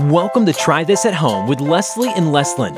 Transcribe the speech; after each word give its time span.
Welcome 0.00 0.44
to 0.46 0.52
Try 0.52 0.84
This 0.84 1.06
at 1.06 1.14
Home 1.14 1.48
with 1.48 1.60
Leslie 1.60 2.12
and 2.14 2.26
Leslyn, 2.26 2.76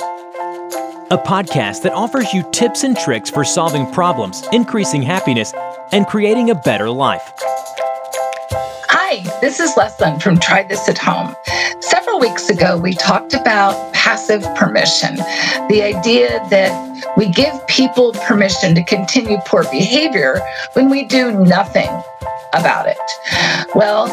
a 1.11 1.19
podcast 1.19 1.83
that 1.83 1.93
offers 1.93 2.33
you 2.33 2.49
tips 2.53 2.85
and 2.85 2.97
tricks 2.97 3.31
for 3.31 3.45
solving 3.45 3.91
problems, 3.93 4.45
increasing 4.53 5.03
happiness, 5.03 5.53
and 5.93 6.07
creating 6.07 6.51
a 6.51 6.55
better 6.55 6.89
life. 6.89 7.33
Hi, 8.89 9.23
this 9.41 9.59
is 9.59 9.75
Leslyn 9.75 10.23
from 10.23 10.39
Try 10.39 10.63
This 10.63 10.89
at 10.89 10.99
Home. 10.99 11.35
Several 11.81 12.21
weeks 12.21 12.49
ago, 12.49 12.79
we 12.79 12.95
talked 12.95 13.35
about 13.35 13.93
passive 13.93 14.43
permission, 14.55 15.17
the 15.69 15.83
idea 15.83 16.47
that 16.51 17.17
we 17.17 17.29
give 17.29 17.67
people 17.67 18.13
permission 18.27 18.75
to 18.77 18.85
continue 18.85 19.39
poor 19.47 19.65
behavior 19.65 20.41
when 20.75 20.89
we 20.89 21.05
do 21.05 21.33
nothing 21.33 21.91
about 22.59 22.87
it? 22.87 22.99
Well, 23.75 24.07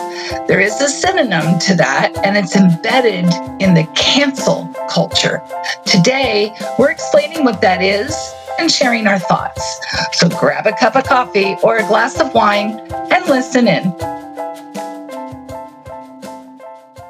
there 0.47 0.59
is 0.59 0.79
a 0.81 0.89
synonym 0.89 1.59
to 1.59 1.75
that, 1.75 2.13
and 2.23 2.37
it's 2.37 2.55
embedded 2.55 3.25
in 3.61 3.73
the 3.73 3.87
cancel 3.95 4.73
culture. 4.89 5.41
Today, 5.85 6.55
we're 6.77 6.91
explaining 6.91 7.43
what 7.43 7.61
that 7.61 7.81
is 7.81 8.15
and 8.59 8.71
sharing 8.71 9.07
our 9.07 9.19
thoughts. 9.19 9.79
So 10.13 10.29
grab 10.29 10.67
a 10.67 10.73
cup 10.73 10.95
of 10.95 11.03
coffee 11.03 11.55
or 11.63 11.77
a 11.77 11.87
glass 11.87 12.19
of 12.19 12.33
wine 12.33 12.79
and 12.91 13.25
listen 13.27 13.67
in. 13.67 13.83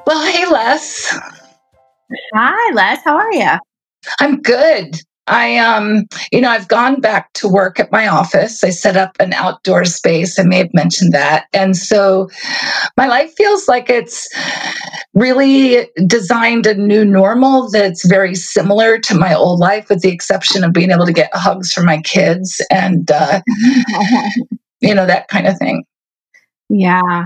Well, 0.06 0.26
hey, 0.32 0.46
Les. 0.48 1.20
Hi, 2.34 2.74
Les. 2.74 3.02
How 3.04 3.18
are 3.18 3.34
you? 3.34 3.52
I'm 4.20 4.42
good. 4.42 4.96
I 5.28 5.58
um, 5.58 6.06
you 6.32 6.42
know, 6.42 6.50
I've 6.50 6.68
gone 6.68 7.00
back 7.00 7.32
to 7.34 7.48
work 7.48 7.80
at 7.80 7.92
my 7.92 8.08
office. 8.08 8.64
I 8.64 8.70
set 8.70 8.98
up 8.98 9.16
an 9.20 9.34
outdoor 9.34 9.86
space. 9.86 10.40
I 10.40 10.44
may 10.44 10.58
have 10.58 10.74
mentioned 10.74 11.14
that. 11.14 11.46
And 11.54 11.78
so 11.78 12.30
my 12.98 13.08
life 13.08 13.32
feels 13.34 13.68
like 13.68 13.90
it's 13.90 14.28
really 15.14 15.88
designed 16.08 16.66
a 16.66 16.74
new 16.74 17.06
normal 17.06 17.70
that's 17.70 18.06
very 18.08 18.36
similar 18.36 18.98
to 19.00 19.16
my 19.16 19.34
old 19.34 19.60
life, 19.60 19.90
with 19.90 20.02
the 20.02 20.12
exception 20.12 20.64
of 20.64 20.74
being 20.74 20.92
able 20.92 21.06
to 21.06 21.14
get 21.14 21.30
hugs 21.34 21.72
from 21.72 21.86
my 21.86 22.02
kids 22.02 22.62
and 22.72 23.12
uh, 23.12 23.42
you 24.82 24.96
know, 24.96 25.06
that 25.06 25.28
kind 25.28 25.48
of 25.48 25.58
thing. 25.58 25.84
Yeah. 26.70 27.26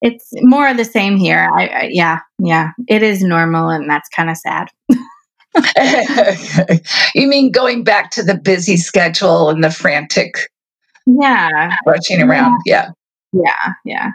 It's 0.00 0.30
more 0.40 0.68
of 0.68 0.76
the 0.76 0.84
same 0.84 1.16
here. 1.16 1.48
I, 1.54 1.66
I 1.66 1.88
yeah, 1.92 2.18
yeah. 2.40 2.70
It 2.88 3.04
is 3.04 3.22
normal 3.22 3.68
and 3.68 3.88
that's 3.88 4.08
kind 4.08 4.28
of 4.28 4.36
sad. 4.36 4.68
you 7.14 7.28
mean 7.28 7.50
going 7.50 7.84
back 7.84 8.10
to 8.10 8.22
the 8.22 8.38
busy 8.42 8.76
schedule 8.76 9.50
and 9.50 9.62
the 9.62 9.70
frantic 9.70 10.48
yeah. 11.06 11.76
rushing 11.86 12.22
around? 12.22 12.60
Yeah. 12.64 12.90
Yeah 13.32 13.72
yeah. 13.84 14.10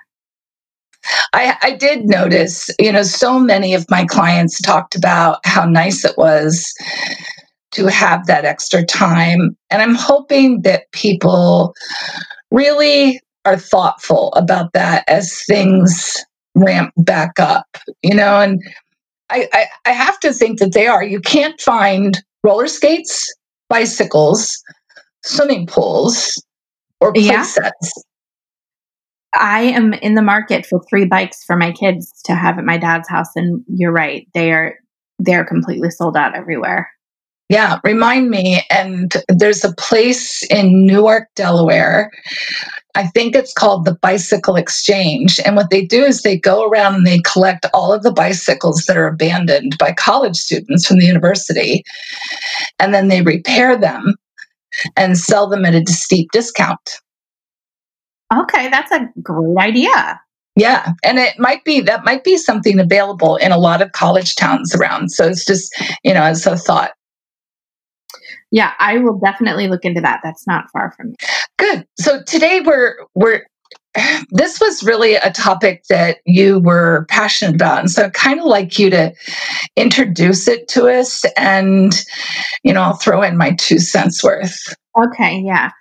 I, 1.33 1.55
I 1.61 1.71
did 1.71 2.05
notice 2.05 2.69
you 2.79 2.91
know 2.91 3.03
so 3.03 3.39
many 3.39 3.73
of 3.73 3.85
my 3.89 4.05
clients 4.05 4.61
talked 4.61 4.95
about 4.95 5.39
how 5.45 5.65
nice 5.65 6.03
it 6.03 6.17
was 6.17 6.73
to 7.71 7.87
have 7.87 8.25
that 8.27 8.45
extra 8.45 8.83
time 8.83 9.55
and 9.69 9.81
i'm 9.81 9.95
hoping 9.95 10.61
that 10.63 10.91
people 10.91 11.73
really 12.51 13.21
are 13.45 13.57
thoughtful 13.57 14.33
about 14.33 14.73
that 14.73 15.03
as 15.07 15.41
things 15.45 16.17
ramp 16.55 16.91
back 16.97 17.39
up 17.39 17.77
you 18.01 18.13
know 18.13 18.41
and 18.41 18.61
I, 19.29 19.47
I, 19.53 19.65
I 19.85 19.91
have 19.91 20.19
to 20.21 20.33
think 20.33 20.59
that 20.59 20.73
they 20.73 20.87
are. 20.87 21.03
You 21.03 21.19
can't 21.19 21.59
find 21.59 22.17
roller 22.43 22.67
skates, 22.67 23.33
bicycles, 23.69 24.61
swimming 25.23 25.67
pools, 25.67 26.41
or 27.01 27.13
play 27.13 27.23
yeah. 27.23 27.43
sets. 27.43 28.03
I 29.33 29.61
am 29.61 29.93
in 29.93 30.15
the 30.15 30.21
market 30.21 30.65
for 30.65 30.81
three 30.89 31.05
bikes 31.05 31.43
for 31.43 31.55
my 31.55 31.71
kids 31.71 32.11
to 32.25 32.35
have 32.35 32.57
at 32.57 32.65
my 32.65 32.77
dad's 32.77 33.09
house, 33.09 33.35
and 33.35 33.63
you're 33.67 33.91
right; 33.91 34.27
they 34.33 34.51
are 34.51 34.75
they're 35.19 35.45
completely 35.45 35.89
sold 35.89 36.15
out 36.15 36.35
everywhere. 36.35 36.89
Yeah, 37.49 37.79
remind 37.83 38.29
me. 38.29 38.61
And 38.69 39.13
there's 39.29 39.63
a 39.63 39.73
place 39.75 40.43
in 40.51 40.85
Newark, 40.85 41.29
Delaware. 41.35 42.11
I 42.95 43.07
think 43.07 43.35
it's 43.35 43.53
called 43.53 43.85
the 43.85 43.95
Bicycle 43.95 44.55
Exchange. 44.55 45.39
And 45.45 45.55
what 45.55 45.69
they 45.69 45.85
do 45.85 46.03
is 46.03 46.21
they 46.21 46.37
go 46.37 46.67
around 46.67 46.95
and 46.95 47.07
they 47.07 47.19
collect 47.19 47.65
all 47.73 47.93
of 47.93 48.03
the 48.03 48.11
bicycles 48.11 48.85
that 48.87 48.97
are 48.97 49.07
abandoned 49.07 49.77
by 49.77 49.93
college 49.93 50.35
students 50.35 50.87
from 50.87 50.97
the 50.97 51.05
university. 51.05 51.83
And 52.79 52.93
then 52.93 53.07
they 53.07 53.21
repair 53.21 53.77
them 53.77 54.15
and 54.95 55.17
sell 55.17 55.47
them 55.47 55.65
at 55.65 55.75
a 55.75 55.91
steep 55.91 56.31
discount. 56.31 56.99
Okay, 58.33 58.69
that's 58.69 58.91
a 58.91 59.09
great 59.21 59.57
idea. 59.57 60.19
Yeah, 60.55 60.93
and 61.03 61.19
it 61.19 61.37
might 61.37 61.63
be 61.65 61.81
that 61.81 62.03
might 62.03 62.23
be 62.23 62.35
something 62.35 62.79
available 62.79 63.35
in 63.35 63.51
a 63.51 63.59
lot 63.59 63.83
of 63.83 63.91
college 63.91 64.35
towns 64.35 64.73
around. 64.73 65.11
So 65.11 65.27
it's 65.27 65.45
just, 65.45 65.71
you 66.03 66.13
know, 66.15 66.23
as 66.23 66.47
a 66.47 66.57
thought. 66.57 66.91
Yeah, 68.51 68.73
I 68.79 68.97
will 68.97 69.19
definitely 69.19 69.67
look 69.67 69.83
into 69.83 70.01
that. 70.01 70.21
That's 70.23 70.47
not 70.47 70.71
far 70.71 70.91
from 70.91 71.09
me. 71.09 71.15
Good. 71.57 71.85
So 71.99 72.21
today 72.23 72.61
we're 72.61 72.95
we're 73.15 73.45
this 74.31 74.59
was 74.59 74.83
really 74.83 75.15
a 75.15 75.31
topic 75.31 75.83
that 75.89 76.19
you 76.25 76.59
were 76.59 77.05
passionate 77.09 77.55
about 77.55 77.79
and 77.79 77.91
so 77.91 78.05
I'd 78.05 78.13
kind 78.13 78.39
of 78.39 78.45
like 78.45 78.77
you 78.79 78.89
to 78.89 79.13
introduce 79.75 80.47
it 80.47 80.67
to 80.69 80.87
us 80.87 81.23
and 81.35 81.93
you 82.63 82.73
know 82.73 82.81
I'll 82.81 82.97
throw 82.97 83.21
in 83.21 83.37
my 83.37 83.51
two 83.51 83.79
cents 83.79 84.23
worth. 84.23 84.75
Okay, 84.97 85.41
yeah. 85.45 85.71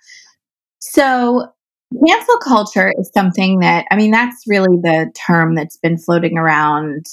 So 0.81 1.47
cancel 2.06 2.38
culture 2.38 2.93
is 2.98 3.10
something 3.15 3.60
that 3.60 3.87
I 3.91 3.97
mean 3.97 4.10
that's 4.10 4.44
really 4.47 4.77
the 4.83 5.12
term 5.27 5.54
that's 5.54 5.77
been 5.77 5.98
floating 5.98 6.38
around, 6.38 7.06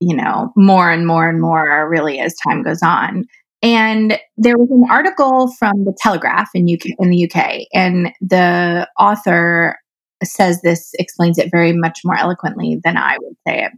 you 0.00 0.16
know, 0.16 0.52
more 0.56 0.90
and 0.90 1.06
more 1.06 1.28
and 1.28 1.40
more 1.40 1.88
really 1.88 2.18
as 2.20 2.34
time 2.46 2.62
goes 2.62 2.82
on. 2.82 3.24
And 3.66 4.16
there 4.36 4.56
was 4.56 4.70
an 4.70 4.84
article 4.88 5.52
from 5.58 5.84
the 5.84 5.96
Telegraph 5.98 6.50
in 6.54 6.72
UK 6.72 6.94
in 7.00 7.10
the 7.10 7.28
UK, 7.28 7.66
and 7.74 8.12
the 8.20 8.88
author 8.96 9.76
says 10.22 10.62
this 10.62 10.92
explains 11.00 11.36
it 11.36 11.50
very 11.50 11.72
much 11.72 11.98
more 12.04 12.16
eloquently 12.16 12.78
than 12.84 12.96
I 12.96 13.16
would 13.20 13.36
say 13.46 13.64
it 13.64 13.72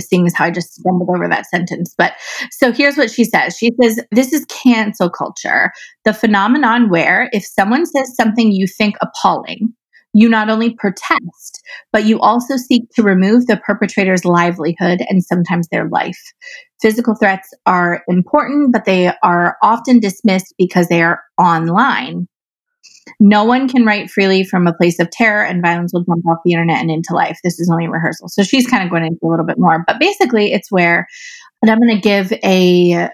seeing 0.00 0.24
as 0.24 0.34
how 0.34 0.44
I 0.44 0.50
just 0.52 0.74
stumbled 0.74 1.08
over 1.10 1.28
that 1.28 1.46
sentence. 1.46 1.94
But 1.98 2.12
so 2.52 2.70
here's 2.70 2.96
what 2.96 3.10
she 3.10 3.24
says. 3.24 3.56
She 3.56 3.72
says, 3.82 4.00
This 4.12 4.32
is 4.32 4.46
cancel 4.46 5.10
culture, 5.10 5.72
the 6.04 6.14
phenomenon 6.14 6.88
where 6.88 7.28
if 7.32 7.44
someone 7.44 7.86
says 7.86 8.14
something 8.14 8.52
you 8.52 8.68
think 8.68 8.94
appalling, 9.00 9.74
you 10.14 10.28
not 10.28 10.48
only 10.48 10.74
protest, 10.74 11.62
but 11.92 12.04
you 12.04 12.20
also 12.20 12.56
seek 12.56 12.88
to 12.94 13.02
remove 13.02 13.46
the 13.46 13.56
perpetrator's 13.58 14.24
livelihood 14.24 15.02
and 15.08 15.22
sometimes 15.22 15.68
their 15.68 15.88
life. 15.88 16.20
Physical 16.80 17.16
threats 17.16 17.48
are 17.66 18.02
important, 18.08 18.72
but 18.72 18.84
they 18.84 19.12
are 19.22 19.56
often 19.62 20.00
dismissed 20.00 20.54
because 20.56 20.88
they 20.88 21.02
are 21.02 21.20
online. 21.36 22.28
No 23.20 23.44
one 23.44 23.68
can 23.68 23.84
write 23.84 24.10
freely 24.10 24.44
from 24.44 24.66
a 24.66 24.72
place 24.72 24.98
of 24.98 25.10
terror, 25.10 25.44
and 25.44 25.60
violence 25.60 25.92
will 25.92 26.04
jump 26.04 26.26
off 26.26 26.38
the 26.44 26.52
internet 26.52 26.80
and 26.80 26.90
into 26.90 27.12
life. 27.12 27.38
This 27.42 27.60
is 27.60 27.68
only 27.70 27.88
rehearsal. 27.88 28.28
So 28.28 28.42
she's 28.42 28.66
kind 28.66 28.82
of 28.82 28.90
going 28.90 29.04
into 29.04 29.18
a 29.22 29.28
little 29.28 29.44
bit 29.44 29.58
more, 29.58 29.84
but 29.86 29.98
basically, 29.98 30.52
it's 30.52 30.70
where, 30.70 31.06
and 31.60 31.70
I'm 31.70 31.78
going 31.80 31.94
to 31.94 32.00
give 32.00 32.32
a 32.44 33.10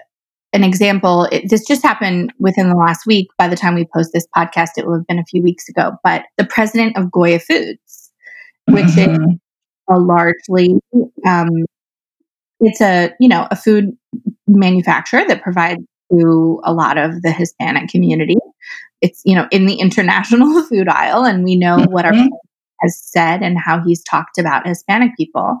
an 0.53 0.63
example, 0.63 1.27
it, 1.31 1.49
this 1.49 1.65
just 1.65 1.81
happened 1.81 2.33
within 2.39 2.69
the 2.69 2.75
last 2.75 3.05
week. 3.05 3.27
By 3.37 3.47
the 3.47 3.55
time 3.55 3.75
we 3.75 3.87
post 3.93 4.11
this 4.13 4.27
podcast, 4.35 4.71
it 4.77 4.85
will 4.85 4.95
have 4.95 5.07
been 5.07 5.19
a 5.19 5.25
few 5.25 5.41
weeks 5.41 5.69
ago. 5.69 5.93
But 6.03 6.25
the 6.37 6.45
president 6.45 6.97
of 6.97 7.11
Goya 7.11 7.39
Foods, 7.39 8.11
which 8.67 8.85
mm-hmm. 8.85 9.23
is 9.23 9.37
a 9.89 9.99
largely, 9.99 10.75
um, 11.25 11.65
it's 12.59 12.81
a 12.81 13.11
you 13.19 13.29
know 13.29 13.47
a 13.49 13.55
food 13.55 13.97
manufacturer 14.47 15.23
that 15.27 15.41
provides 15.41 15.81
to 16.11 16.61
a 16.63 16.73
lot 16.73 16.97
of 16.97 17.21
the 17.21 17.31
Hispanic 17.31 17.89
community. 17.89 18.35
It's 18.99 19.21
you 19.25 19.35
know 19.35 19.47
in 19.51 19.65
the 19.65 19.75
international 19.75 20.63
food 20.69 20.89
aisle, 20.89 21.23
and 21.23 21.43
we 21.43 21.55
know 21.55 21.77
mm-hmm. 21.77 21.93
what 21.93 22.05
our 22.05 22.11
mm-hmm. 22.11 22.27
has 22.81 22.99
said 23.01 23.41
and 23.41 23.57
how 23.57 23.81
he's 23.83 24.03
talked 24.03 24.37
about 24.37 24.67
Hispanic 24.67 25.15
people. 25.15 25.59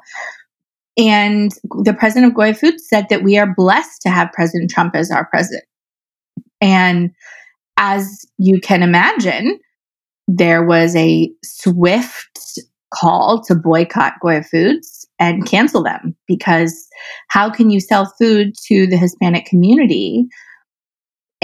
And 0.97 1.51
the 1.83 1.93
president 1.93 2.31
of 2.31 2.35
Goya 2.35 2.53
Foods 2.53 2.87
said 2.87 3.07
that 3.09 3.23
we 3.23 3.37
are 3.37 3.53
blessed 3.55 4.01
to 4.01 4.09
have 4.09 4.31
President 4.33 4.69
Trump 4.69 4.95
as 4.95 5.09
our 5.09 5.25
president. 5.25 5.63
And 6.59 7.11
as 7.77 8.25
you 8.37 8.59
can 8.59 8.83
imagine, 8.83 9.59
there 10.27 10.63
was 10.63 10.95
a 10.95 11.31
swift 11.43 12.59
call 12.93 13.41
to 13.43 13.55
boycott 13.55 14.13
Goya 14.21 14.43
Foods 14.43 15.07
and 15.17 15.45
cancel 15.45 15.81
them 15.81 16.15
because 16.27 16.87
how 17.29 17.49
can 17.49 17.69
you 17.69 17.79
sell 17.79 18.13
food 18.19 18.53
to 18.65 18.85
the 18.85 18.97
Hispanic 18.97 19.45
community 19.45 20.27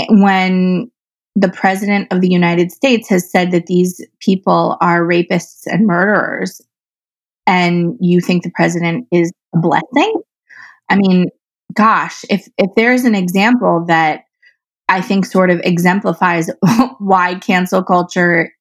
when 0.09 0.91
the 1.35 1.49
president 1.49 2.11
of 2.11 2.21
the 2.21 2.29
United 2.29 2.71
States 2.71 3.07
has 3.09 3.29
said 3.31 3.51
that 3.51 3.67
these 3.67 4.05
people 4.19 4.77
are 4.81 5.01
rapists 5.01 5.65
and 5.67 5.85
murderers 5.87 6.61
and 7.45 7.95
you 8.01 8.19
think 8.19 8.43
the 8.43 8.51
president 8.53 9.07
is 9.11 9.31
a 9.55 9.59
blessing. 9.59 10.21
I 10.89 10.95
mean, 10.95 11.27
gosh, 11.73 12.23
if 12.29 12.47
if 12.57 12.69
there's 12.75 13.03
an 13.03 13.15
example 13.15 13.85
that 13.87 14.21
I 14.89 15.01
think 15.01 15.25
sort 15.25 15.49
of 15.49 15.59
exemplifies 15.63 16.49
why 16.99 17.35
cancel 17.35 17.83
culture 17.83 18.53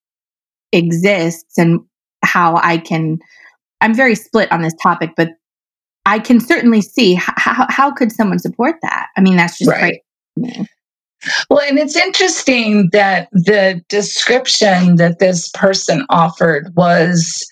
exists 0.73 1.57
and 1.59 1.81
how 2.23 2.57
I 2.57 2.79
can 2.79 3.19
I'm 3.81 3.95
very 3.95 4.15
split 4.15 4.51
on 4.51 4.63
this 4.63 4.75
topic, 4.83 5.11
but 5.17 5.31
I 6.07 6.19
can 6.19 6.41
certainly 6.41 6.81
see 6.81 7.15
how, 7.15 7.67
how 7.69 7.93
could 7.93 8.13
someone 8.13 8.39
support 8.39 8.77
that? 8.83 9.09
I 9.17 9.21
mean, 9.21 9.37
that's 9.37 9.59
just 9.59 9.71
right. 9.71 10.01
great. 10.39 10.69
Well, 11.51 11.61
and 11.61 11.79
it's 11.79 11.97
interesting 11.97 12.91
that 12.93 13.29
the 13.33 13.83
description 13.89 14.97
that 14.97 15.19
this 15.19 15.49
person 15.51 16.07
offered 16.09 16.73
was 16.77 17.45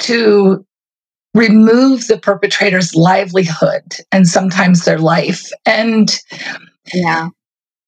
to 0.00 0.64
remove 1.34 2.06
the 2.06 2.18
perpetrator's 2.18 2.94
livelihood 2.94 3.82
and 4.12 4.26
sometimes 4.26 4.84
their 4.84 4.98
life. 4.98 5.50
And 5.66 6.18
yeah, 6.92 7.28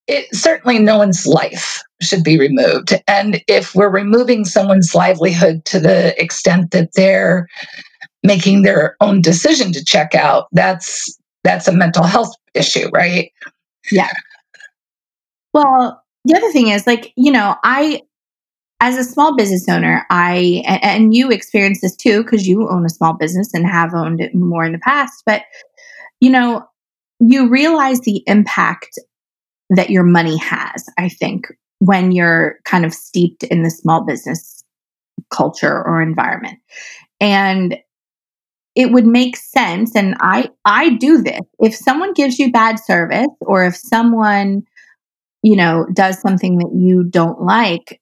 it 0.07 0.33
certainly 0.35 0.79
no 0.79 0.97
one's 0.97 1.25
life 1.25 1.81
should 2.01 2.23
be 2.23 2.37
removed. 2.37 2.93
And 3.07 3.41
if 3.47 3.75
we're 3.75 3.89
removing 3.89 4.45
someone's 4.45 4.95
livelihood 4.95 5.65
to 5.65 5.79
the 5.79 6.19
extent 6.21 6.71
that 6.71 6.89
they're 6.95 7.47
making 8.23 8.61
their 8.61 8.95
own 9.01 9.21
decision 9.21 9.71
to 9.73 9.83
check 9.83 10.13
out, 10.15 10.47
that's 10.51 11.17
that's 11.43 11.67
a 11.67 11.71
mental 11.71 12.03
health 12.03 12.33
issue, 12.53 12.89
right? 12.93 13.31
Yeah. 13.91 14.11
Well, 15.53 16.03
the 16.25 16.35
other 16.35 16.51
thing 16.51 16.67
is 16.67 16.85
like, 16.85 17.11
you 17.15 17.31
know, 17.31 17.55
I 17.63 18.01
as 18.81 18.97
a 18.97 19.03
small 19.03 19.35
business 19.35 19.69
owner, 19.69 20.05
I 20.09 20.63
and 20.65 21.13
you 21.13 21.29
experience 21.29 21.81
this 21.81 21.95
too 21.95 22.23
because 22.23 22.47
you 22.47 22.67
own 22.67 22.83
a 22.83 22.89
small 22.89 23.13
business 23.13 23.53
and 23.53 23.65
have 23.65 23.93
owned 23.93 24.19
it 24.19 24.33
more 24.33 24.65
in 24.65 24.71
the 24.71 24.79
past, 24.79 25.21
but 25.25 25.43
you 26.19 26.31
know, 26.31 26.65
you 27.19 27.47
realize 27.47 28.01
the 28.01 28.23
impact 28.25 28.99
that 29.69 29.91
your 29.91 30.03
money 30.03 30.37
has, 30.37 30.83
I 30.97 31.09
think, 31.09 31.45
when 31.79 32.11
you're 32.11 32.57
kind 32.65 32.83
of 32.83 32.93
steeped 32.93 33.43
in 33.43 33.61
the 33.61 33.69
small 33.69 34.03
business 34.03 34.63
culture 35.29 35.83
or 35.85 36.01
environment. 36.01 36.57
And 37.19 37.77
it 38.73 38.91
would 38.91 39.05
make 39.05 39.37
sense 39.37 39.95
and 39.95 40.15
I 40.21 40.49
I 40.65 40.95
do 40.95 41.21
this. 41.21 41.41
If 41.59 41.75
someone 41.75 42.13
gives 42.13 42.39
you 42.39 42.51
bad 42.51 42.79
service 42.79 43.27
or 43.41 43.63
if 43.63 43.75
someone 43.75 44.63
you 45.43 45.55
know 45.55 45.85
does 45.93 46.19
something 46.19 46.57
that 46.57 46.71
you 46.75 47.03
don't 47.03 47.41
like, 47.41 48.00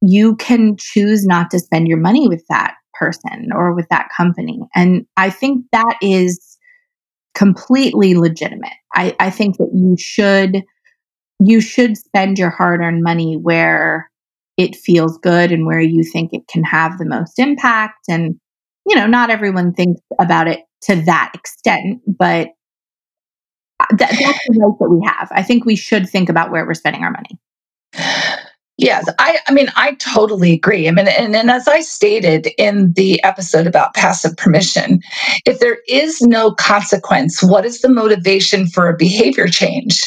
you 0.00 0.36
can 0.36 0.76
choose 0.78 1.26
not 1.26 1.50
to 1.50 1.58
spend 1.58 1.88
your 1.88 1.98
money 1.98 2.28
with 2.28 2.44
that 2.48 2.74
person 2.94 3.50
or 3.54 3.74
with 3.74 3.88
that 3.90 4.08
company. 4.16 4.60
And 4.74 5.06
I 5.16 5.30
think 5.30 5.64
that 5.72 5.96
is 6.02 6.58
completely 7.34 8.14
legitimate. 8.14 8.72
I, 8.94 9.14
I 9.20 9.30
think 9.30 9.56
that 9.58 9.70
you 9.74 9.96
should 9.98 10.62
you 11.42 11.62
should 11.62 11.96
spend 11.96 12.38
your 12.38 12.50
hard-earned 12.50 13.02
money 13.02 13.34
where 13.34 14.10
it 14.58 14.76
feels 14.76 15.16
good 15.16 15.50
and 15.50 15.64
where 15.64 15.80
you 15.80 16.04
think 16.04 16.34
it 16.34 16.46
can 16.48 16.62
have 16.62 16.98
the 16.98 17.06
most 17.06 17.38
impact 17.38 18.00
and 18.08 18.38
you 18.86 18.96
know, 18.96 19.06
not 19.06 19.30
everyone 19.30 19.72
thinks 19.72 20.00
about 20.18 20.48
it 20.48 20.60
to 20.82 20.96
that 21.02 21.32
extent, 21.34 22.00
but 22.06 22.48
that, 23.90 23.98
that's 23.98 24.18
the 24.46 24.58
right 24.58 24.78
that 24.78 24.90
we 24.90 25.06
have. 25.06 25.28
I 25.30 25.42
think 25.42 25.64
we 25.64 25.76
should 25.76 26.08
think 26.08 26.28
about 26.28 26.50
where 26.50 26.66
we're 26.66 26.74
spending 26.74 27.04
our 27.04 27.10
money. 27.10 27.38
Yes, 28.80 29.06
I, 29.18 29.38
I 29.46 29.52
mean, 29.52 29.68
I 29.76 29.92
totally 29.96 30.54
agree. 30.54 30.88
I 30.88 30.90
mean, 30.90 31.06
and, 31.06 31.36
and 31.36 31.50
as 31.50 31.68
I 31.68 31.82
stated 31.82 32.48
in 32.56 32.94
the 32.94 33.22
episode 33.22 33.66
about 33.66 33.92
passive 33.92 34.34
permission, 34.38 35.00
if 35.44 35.60
there 35.60 35.80
is 35.86 36.22
no 36.22 36.52
consequence, 36.52 37.42
what 37.42 37.66
is 37.66 37.82
the 37.82 37.90
motivation 37.90 38.66
for 38.66 38.88
a 38.88 38.96
behavior 38.96 39.48
change? 39.48 40.02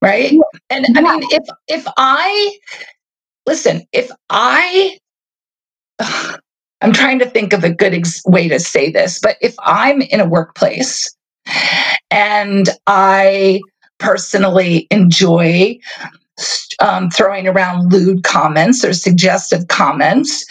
Right? 0.00 0.32
And 0.68 0.84
yeah. 0.88 0.98
I 0.98 1.00
mean, 1.00 1.22
if 1.30 1.44
if 1.68 1.86
I 1.96 2.58
listen, 3.46 3.82
if 3.92 4.10
I 4.28 4.98
I'm 6.80 6.92
trying 6.92 7.20
to 7.20 7.30
think 7.30 7.52
of 7.52 7.62
a 7.62 7.70
good 7.70 7.94
ex- 7.94 8.20
way 8.26 8.48
to 8.48 8.58
say 8.58 8.90
this, 8.90 9.20
but 9.20 9.36
if 9.40 9.54
I'm 9.60 10.02
in 10.02 10.18
a 10.18 10.26
workplace 10.28 11.16
and 12.10 12.68
I 12.88 13.60
personally 14.00 14.88
enjoy 14.90 15.78
um, 16.80 17.10
throwing 17.10 17.46
around 17.46 17.92
lewd 17.92 18.24
comments 18.24 18.84
or 18.84 18.92
suggestive 18.92 19.68
comments, 19.68 20.44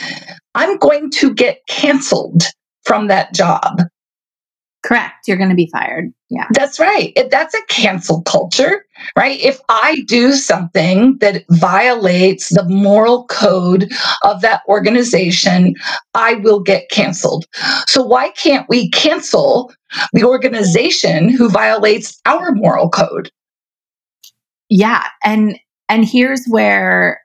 I'm 0.56 0.78
going 0.78 1.10
to 1.12 1.34
get 1.34 1.60
canceled 1.68 2.44
from 2.84 3.08
that 3.08 3.34
job. 3.34 3.82
Correct. 4.84 5.28
You're 5.28 5.38
going 5.38 5.50
to 5.50 5.56
be 5.56 5.70
fired. 5.72 6.12
Yeah. 6.32 6.48
That's 6.54 6.80
right. 6.80 7.16
That's 7.30 7.54
a 7.54 7.66
cancel 7.68 8.24
culture, 8.24 8.84
right? 9.16 9.40
If 9.40 9.60
I 9.70 10.04
do 10.08 10.34
something 10.34 11.20
that 11.20 11.44
violates 11.52 12.50
the 12.50 12.68
moral 12.68 13.26
code 13.28 13.92
of 14.24 14.42
that 14.42 14.62
organization, 14.68 15.76
I 16.16 16.36
will 16.36 16.60
get 16.60 16.90
canceled. 16.90 17.46
So 17.88 18.02
why 18.02 18.30
can't 18.30 18.68
we 18.70 18.90
cancel 18.90 19.72
the 20.14 20.24
organization 20.24 21.30
who 21.30 21.48
violates 21.50 22.20
our 22.26 22.52
moral 22.54 22.90
code? 22.90 23.30
Yeah. 24.70 25.06
And 25.24 25.60
and 25.90 26.06
here's 26.06 26.46
where 26.48 27.22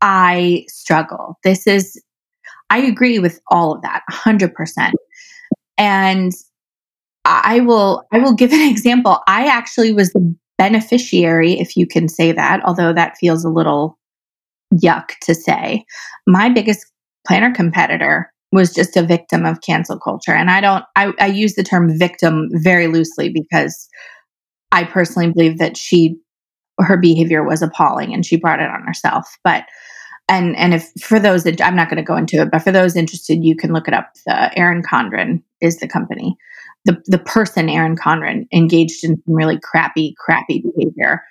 I 0.00 0.64
struggle. 0.68 1.38
This 1.44 1.66
is 1.66 2.00
I 2.70 2.78
agree 2.78 3.18
with 3.18 3.40
all 3.50 3.74
of 3.74 3.82
that 3.82 4.02
100%. 4.10 4.92
And 5.78 6.32
I 7.24 7.60
will 7.60 8.06
I 8.12 8.18
will 8.18 8.34
give 8.34 8.52
an 8.52 8.60
example. 8.70 9.20
I 9.26 9.46
actually 9.46 9.92
was 9.92 10.12
the 10.12 10.36
beneficiary, 10.56 11.58
if 11.58 11.76
you 11.76 11.86
can 11.86 12.08
say 12.08 12.32
that, 12.32 12.64
although 12.64 12.92
that 12.92 13.16
feels 13.16 13.44
a 13.44 13.50
little 13.50 13.98
yuck 14.74 15.10
to 15.22 15.34
say. 15.34 15.84
My 16.26 16.48
biggest 16.48 16.86
planner 17.26 17.52
competitor 17.52 18.32
was 18.50 18.74
just 18.74 18.96
a 18.96 19.02
victim 19.02 19.44
of 19.44 19.60
cancel 19.60 19.98
culture. 19.98 20.32
And 20.32 20.50
I 20.50 20.60
don't 20.60 20.84
I, 20.96 21.12
I 21.20 21.26
use 21.26 21.54
the 21.54 21.62
term 21.62 21.98
victim 21.98 22.48
very 22.52 22.86
loosely 22.86 23.28
because 23.28 23.88
I 24.72 24.84
personally 24.84 25.32
believe 25.32 25.58
that 25.58 25.76
she 25.76 26.16
her 26.78 26.96
behavior 26.96 27.42
was 27.44 27.62
appalling 27.62 28.12
and 28.14 28.24
she 28.24 28.36
brought 28.36 28.60
it 28.60 28.70
on 28.70 28.82
herself. 28.82 29.26
But 29.44 29.64
and 30.28 30.56
and 30.56 30.74
if 30.74 30.90
for 31.00 31.18
those 31.18 31.44
that 31.44 31.60
I'm 31.60 31.76
not 31.76 31.88
going 31.88 31.96
to 31.96 32.02
go 32.02 32.16
into 32.16 32.40
it, 32.42 32.50
but 32.50 32.62
for 32.62 32.72
those 32.72 32.96
interested, 32.96 33.44
you 33.44 33.56
can 33.56 33.72
look 33.72 33.88
it 33.88 33.94
up. 33.94 34.12
The 34.26 34.56
Erin 34.58 34.82
Condren 34.82 35.42
is 35.60 35.78
the 35.78 35.88
company 35.88 36.36
the 36.88 37.00
the 37.06 37.18
person 37.18 37.68
Erin 37.68 37.96
Condren 37.96 38.46
engaged 38.52 39.04
in 39.04 39.16
some 39.16 39.34
really 39.34 39.58
crappy, 39.60 40.14
crappy 40.18 40.62
behavior 40.62 41.22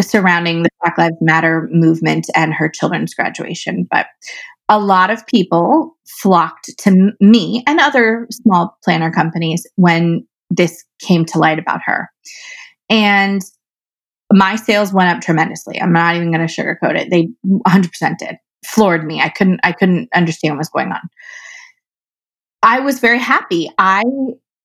surrounding 0.00 0.62
the 0.62 0.70
Black 0.80 0.96
Lives 0.98 1.16
Matter 1.20 1.68
movement 1.72 2.28
and 2.34 2.54
her 2.54 2.68
children's 2.68 3.14
graduation. 3.14 3.86
But 3.90 4.06
a 4.68 4.78
lot 4.78 5.10
of 5.10 5.26
people 5.26 5.96
flocked 6.06 6.70
to 6.78 7.12
me 7.20 7.62
and 7.66 7.80
other 7.80 8.26
small 8.30 8.76
planner 8.84 9.10
companies 9.10 9.66
when 9.76 10.26
this 10.50 10.84
came 11.00 11.24
to 11.26 11.38
light 11.38 11.58
about 11.58 11.80
her. 11.84 12.10
And 12.88 13.42
my 14.32 14.56
sales 14.56 14.92
went 14.92 15.10
up 15.10 15.22
tremendously. 15.22 15.80
I'm 15.80 15.92
not 15.92 16.16
even 16.16 16.32
going 16.32 16.46
to 16.46 16.52
sugarcoat 16.52 16.98
it. 16.98 17.10
They 17.10 17.28
100% 17.46 18.18
did. 18.18 18.36
Floored 18.64 19.04
me. 19.04 19.20
I 19.20 19.28
couldn't 19.28 19.60
I 19.64 19.72
couldn't 19.72 20.08
understand 20.14 20.54
what 20.54 20.58
was 20.58 20.68
going 20.68 20.92
on. 20.92 21.00
I 22.62 22.78
was 22.80 23.00
very 23.00 23.18
happy. 23.18 23.70
I 23.76 24.02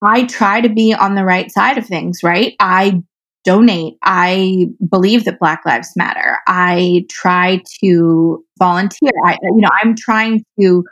I 0.04 0.26
try 0.26 0.62
to 0.62 0.70
be 0.70 0.94
on 0.94 1.16
the 1.16 1.26
right 1.26 1.52
side 1.52 1.78
of 1.78 1.86
things, 1.88 2.22
right? 2.24 2.56
I 2.60 3.02
donate. 3.44 3.96
I 4.04 4.68
believe 4.90 5.26
that 5.26 5.40
Black 5.40 5.62
Lives 5.66 5.94
Matter. 5.96 6.38
I 6.48 7.06
try 7.10 7.64
to 7.82 8.44
volunteer. 8.60 9.10
I, 9.26 9.38
you 9.42 9.62
know, 9.62 9.70
I'm 9.82 9.96
trying 9.96 10.44
to 10.60 10.84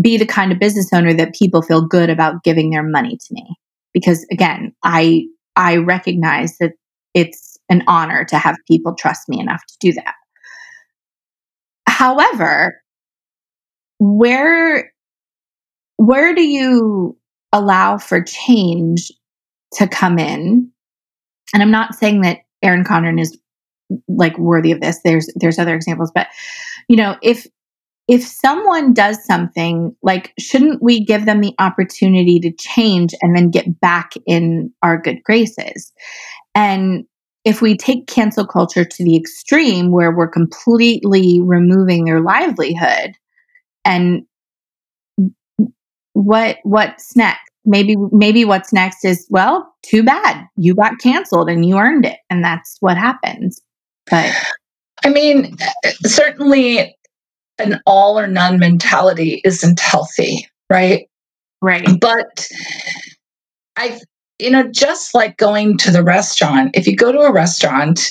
be 0.00 0.16
the 0.16 0.26
kind 0.26 0.52
of 0.52 0.58
business 0.58 0.88
owner 0.92 1.12
that 1.14 1.34
people 1.34 1.62
feel 1.62 1.86
good 1.86 2.08
about 2.08 2.42
giving 2.44 2.70
their 2.70 2.82
money 2.82 3.16
to 3.16 3.26
me. 3.34 3.56
Because 3.92 4.26
again, 4.32 4.74
I 4.82 5.26
I 5.54 5.76
recognize 5.76 6.56
that 6.58 6.72
it's 7.14 7.51
an 7.72 7.82
honor 7.86 8.24
to 8.26 8.38
have 8.38 8.56
people 8.68 8.94
trust 8.94 9.28
me 9.28 9.40
enough 9.40 9.62
to 9.66 9.76
do 9.80 9.92
that. 9.94 10.14
However, 11.88 12.80
where 13.98 14.92
where 15.96 16.34
do 16.34 16.42
you 16.42 17.16
allow 17.52 17.98
for 17.98 18.22
change 18.22 19.12
to 19.74 19.86
come 19.86 20.18
in. 20.18 20.70
And 21.54 21.62
I'm 21.62 21.70
not 21.70 21.94
saying 21.94 22.22
that 22.22 22.38
Erin 22.62 22.84
Condren 22.84 23.20
is 23.20 23.38
like 24.08 24.36
worthy 24.38 24.72
of 24.72 24.80
this. 24.80 25.00
There's 25.04 25.30
there's 25.36 25.58
other 25.58 25.74
examples, 25.74 26.10
but 26.14 26.28
you 26.88 26.96
know, 26.96 27.16
if 27.22 27.46
if 28.08 28.24
someone 28.24 28.92
does 28.94 29.24
something, 29.24 29.94
like 30.02 30.32
shouldn't 30.38 30.82
we 30.82 31.04
give 31.04 31.26
them 31.26 31.40
the 31.40 31.54
opportunity 31.58 32.40
to 32.40 32.52
change 32.52 33.14
and 33.22 33.36
then 33.36 33.50
get 33.50 33.80
back 33.80 34.12
in 34.26 34.72
our 34.82 35.00
good 35.00 35.22
graces? 35.24 35.92
And 36.54 37.04
if 37.44 37.60
we 37.60 37.76
take 37.76 38.06
cancel 38.06 38.46
culture 38.46 38.84
to 38.84 39.04
the 39.04 39.16
extreme 39.16 39.90
where 39.90 40.12
we're 40.14 40.28
completely 40.28 41.40
removing 41.40 42.04
their 42.04 42.20
livelihood 42.20 43.12
and 43.84 44.22
what 46.12 46.58
what's 46.62 47.16
next? 47.16 47.50
Maybe 47.64 47.96
maybe 48.10 48.44
what's 48.44 48.72
next 48.72 49.04
is 49.04 49.26
well 49.30 49.72
too 49.82 50.02
bad. 50.02 50.46
You 50.56 50.74
got 50.74 50.98
canceled 50.98 51.48
and 51.48 51.64
you 51.64 51.78
earned 51.78 52.06
it. 52.06 52.18
And 52.28 52.44
that's 52.44 52.76
what 52.80 52.96
happens. 52.96 53.60
But 54.10 54.32
i 55.04 55.08
mean 55.08 55.56
certainly 56.04 56.96
an 57.58 57.80
all 57.86 58.18
or 58.18 58.28
none 58.28 58.56
mentality 58.58 59.40
isn't 59.44 59.80
healthy 59.80 60.46
right? 60.72 61.08
Right. 61.60 61.86
But 62.00 62.48
I, 63.76 64.00
you 64.42 64.50
know, 64.50 64.64
just 64.64 65.14
like 65.14 65.36
going 65.36 65.78
to 65.78 65.92
the 65.92 66.02
restaurant, 66.02 66.72
if 66.74 66.86
you 66.86 66.96
go 66.96 67.12
to 67.12 67.20
a 67.20 67.32
restaurant 67.32 68.10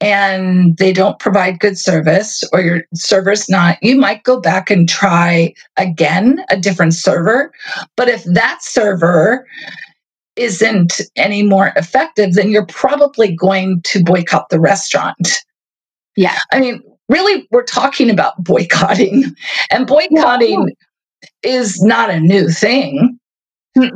and 0.00 0.76
they 0.78 0.92
don't 0.92 1.18
provide 1.18 1.58
good 1.58 1.76
service 1.76 2.44
or 2.52 2.60
your 2.60 2.84
server's 2.94 3.48
not, 3.48 3.76
you 3.82 3.96
might 3.96 4.22
go 4.22 4.40
back 4.40 4.70
and 4.70 4.88
try 4.88 5.52
again 5.76 6.44
a 6.48 6.56
different 6.56 6.94
server. 6.94 7.52
But 7.96 8.08
if 8.08 8.22
that 8.24 8.62
server 8.62 9.46
isn't 10.36 11.00
any 11.16 11.42
more 11.42 11.72
effective, 11.74 12.34
then 12.34 12.50
you're 12.50 12.66
probably 12.66 13.34
going 13.34 13.82
to 13.82 14.04
boycott 14.04 14.48
the 14.50 14.60
restaurant. 14.60 15.40
Yeah. 16.16 16.38
I 16.52 16.60
mean, 16.60 16.82
really, 17.08 17.48
we're 17.50 17.64
talking 17.64 18.10
about 18.10 18.42
boycotting, 18.42 19.34
and 19.72 19.86
boycotting 19.88 20.68
yeah. 21.42 21.50
is 21.50 21.82
not 21.82 22.10
a 22.10 22.20
new 22.20 22.48
thing. 22.48 23.18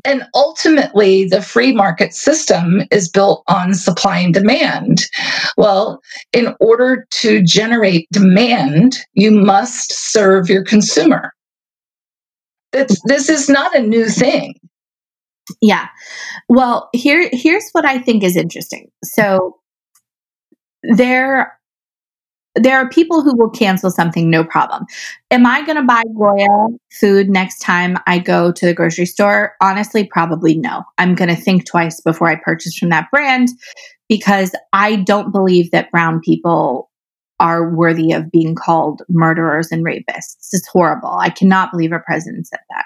And 0.04 0.25
ultimately, 0.35 1.25
the 1.25 1.40
free 1.40 1.73
market 1.73 2.12
system 2.12 2.82
is 2.90 3.08
built 3.08 3.44
on 3.47 3.75
supply 3.75 4.18
and 4.18 4.35
demand. 4.35 5.04
Well, 5.56 6.00
in 6.32 6.54
order 6.61 7.06
to 7.11 7.42
generate 7.42 8.08
demand, 8.11 8.97
you 9.12 9.30
must 9.30 9.92
serve 9.92 10.49
your 10.49 10.64
consumer. 10.64 11.32
It's, 12.73 13.00
this 13.04 13.28
is 13.28 13.49
not 13.49 13.75
a 13.76 13.82
new 13.82 14.06
thing. 14.06 14.54
Yeah. 15.61 15.88
Well, 16.49 16.90
here 16.92 17.28
here's 17.32 17.70
what 17.73 17.85
I 17.85 17.99
think 17.99 18.23
is 18.23 18.37
interesting. 18.37 18.90
So 19.02 19.56
there 20.82 21.57
there 22.54 22.76
are 22.78 22.88
people 22.88 23.22
who 23.22 23.36
will 23.36 23.50
cancel 23.50 23.90
something 23.90 24.30
no 24.30 24.44
problem. 24.44 24.84
Am 25.30 25.46
I 25.46 25.64
going 25.64 25.76
to 25.76 25.82
buy 25.82 26.02
Goya 26.16 26.68
food 26.90 27.28
next 27.28 27.60
time 27.60 27.96
I 28.06 28.18
go 28.18 28.52
to 28.52 28.66
the 28.66 28.74
grocery 28.74 29.06
store? 29.06 29.54
Honestly, 29.60 30.04
probably 30.04 30.56
no. 30.56 30.82
I'm 30.98 31.14
going 31.14 31.28
to 31.28 31.40
think 31.40 31.66
twice 31.66 32.00
before 32.00 32.28
I 32.28 32.36
purchase 32.36 32.76
from 32.76 32.88
that 32.88 33.10
brand 33.10 33.50
because 34.08 34.54
I 34.72 34.96
don't 34.96 35.32
believe 35.32 35.70
that 35.70 35.90
brown 35.90 36.20
people 36.20 36.90
are 37.40 37.72
worthy 37.72 38.12
of 38.12 38.32
being 38.32 38.54
called 38.54 39.02
murderers 39.08 39.70
and 39.70 39.84
rapists. 39.84 40.48
It's 40.52 40.68
horrible. 40.68 41.12
I 41.20 41.30
cannot 41.30 41.70
believe 41.70 41.92
a 41.92 42.00
president 42.00 42.48
said 42.48 42.60
that. 42.70 42.84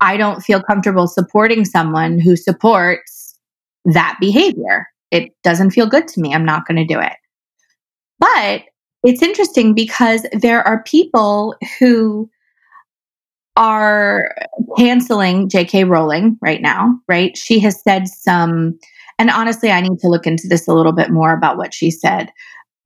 I 0.00 0.16
don't 0.16 0.42
feel 0.42 0.62
comfortable 0.62 1.08
supporting 1.08 1.64
someone 1.64 2.20
who 2.20 2.36
supports 2.36 3.38
that 3.86 4.16
behavior. 4.20 4.86
It 5.10 5.32
doesn't 5.42 5.70
feel 5.70 5.86
good 5.86 6.06
to 6.08 6.20
me. 6.20 6.32
I'm 6.32 6.44
not 6.44 6.66
going 6.66 6.76
to 6.76 6.94
do 6.94 7.00
it. 7.00 7.12
But 8.18 8.62
it's 9.02 9.22
interesting 9.22 9.74
because 9.74 10.24
there 10.32 10.66
are 10.66 10.82
people 10.84 11.56
who 11.78 12.30
are 13.56 14.34
canceling 14.78 15.48
J.K. 15.48 15.84
Rowling 15.84 16.38
right 16.40 16.62
now, 16.62 16.98
right? 17.08 17.36
She 17.36 17.58
has 17.60 17.82
said 17.82 18.08
some, 18.08 18.78
and 19.18 19.30
honestly, 19.30 19.70
I 19.70 19.80
need 19.80 19.98
to 20.00 20.08
look 20.08 20.26
into 20.26 20.48
this 20.48 20.68
a 20.68 20.74
little 20.74 20.92
bit 20.92 21.10
more 21.10 21.34
about 21.34 21.56
what 21.58 21.74
she 21.74 21.90
said. 21.90 22.30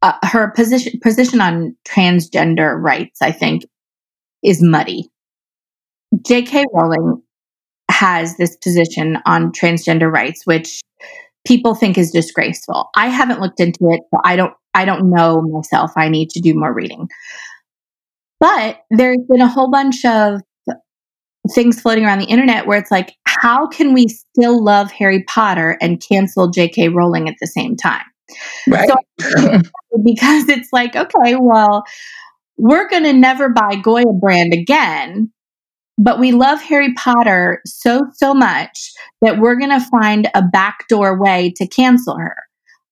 Uh, 0.03 0.13
her 0.25 0.51
position 0.51 0.99
position 1.01 1.41
on 1.41 1.75
transgender 1.89 2.81
rights, 2.81 3.23
I 3.23 3.33
think, 3.33 3.65
is 4.43 4.63
muddy. 4.63 5.09
J.K. 6.27 6.65
Rowling 6.73 7.23
has 7.91 8.37
this 8.37 8.57
position 8.57 9.19
on 9.25 9.53
transgender 9.53 10.13
rights, 10.13 10.43
which 10.45 10.81
people 11.47 11.75
think 11.75 11.97
is 11.97 12.11
disgraceful. 12.11 12.91
I 12.95 13.09
haven't 13.09 13.41
looked 13.41 13.61
into 13.61 13.91
it, 13.91 14.01
so 14.11 14.21
I 14.25 14.37
don't 14.37 14.53
I 14.75 14.85
don't 14.85 15.11
know 15.11 15.41
myself. 15.43 15.93
I 15.97 16.09
need 16.09 16.31
to 16.31 16.41
do 16.41 16.55
more 16.55 16.73
reading. 16.73 17.09
But 18.39 18.81
there's 18.91 19.23
been 19.29 19.41
a 19.41 19.49
whole 19.49 19.71
bunch 19.71 20.05
of 20.05 20.41
things 21.55 21.81
floating 21.81 22.05
around 22.05 22.19
the 22.19 22.27
internet 22.27 22.67
where 22.67 22.79
it's 22.79 22.91
like, 22.91 23.15
how 23.25 23.67
can 23.67 23.95
we 23.95 24.09
still 24.09 24.63
love 24.63 24.91
Harry 24.91 25.25
Potter 25.25 25.79
and 25.81 26.03
cancel 26.07 26.51
J.K. 26.51 26.89
Rowling 26.91 27.29
at 27.29 27.37
the 27.41 27.47
same 27.47 27.77
time? 27.77 28.05
Right. 28.69 28.91
So, 29.21 29.61
because 30.05 30.49
it's 30.49 30.69
like, 30.73 30.97
okay, 30.97 31.37
well, 31.41 31.85
we're 32.59 32.89
going 32.89 33.05
to 33.05 33.13
never 33.13 33.49
buy 33.49 33.77
Goya 33.77 34.13
brand 34.21 34.53
again 34.53 35.33
but 35.99 36.21
we 36.21 36.33
love 36.33 36.61
Harry 36.61 36.93
Potter 36.95 37.61
so, 37.65 38.07
so 38.15 38.35
much 38.35 38.93
that 39.23 39.39
we're 39.39 39.57
going 39.57 39.71
to 39.71 39.81
find 39.81 40.29
a 40.35 40.43
backdoor 40.43 41.19
way 41.19 41.53
to 41.57 41.67
cancel 41.67 42.17
her. 42.19 42.37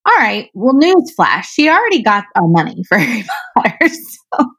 All 0.07 0.17
right, 0.17 0.51
well, 0.55 0.75
newsflash, 0.75 1.45
she 1.45 1.69
already 1.69 2.03
got 2.03 2.25
our 2.35 2.49
money 2.49 2.83
for 2.89 2.99
Harry 2.99 3.25
Potter. 3.57 3.89
So, 3.89 4.51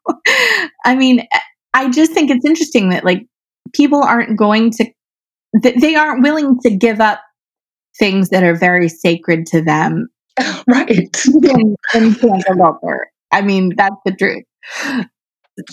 I 0.86 0.96
mean, 0.96 1.20
eh, 1.20 1.40
I 1.74 1.90
just 1.90 2.14
think 2.14 2.32
it's 2.32 2.46
interesting 2.46 2.90
that, 2.90 3.06
like, 3.06 3.26
people 3.74 4.02
aren't 4.02 4.38
going 4.38 4.72
to, 4.72 4.92
they 5.62 5.96
aren't 5.96 6.24
willing 6.24 6.60
to 6.62 6.76
give 6.76 7.00
up 7.00 7.22
things 8.00 8.30
that 8.30 8.44
are 8.44 8.56
very 8.56 8.90
sacred 8.90 9.46
to 9.48 9.62
them. 9.62 10.10
Right. 10.68 10.90
in, 10.92 11.76
in. 11.94 12.16
I 13.32 13.42
mean, 13.42 13.74
that's 13.78 13.96
the 14.04 14.12
truth 14.12 14.44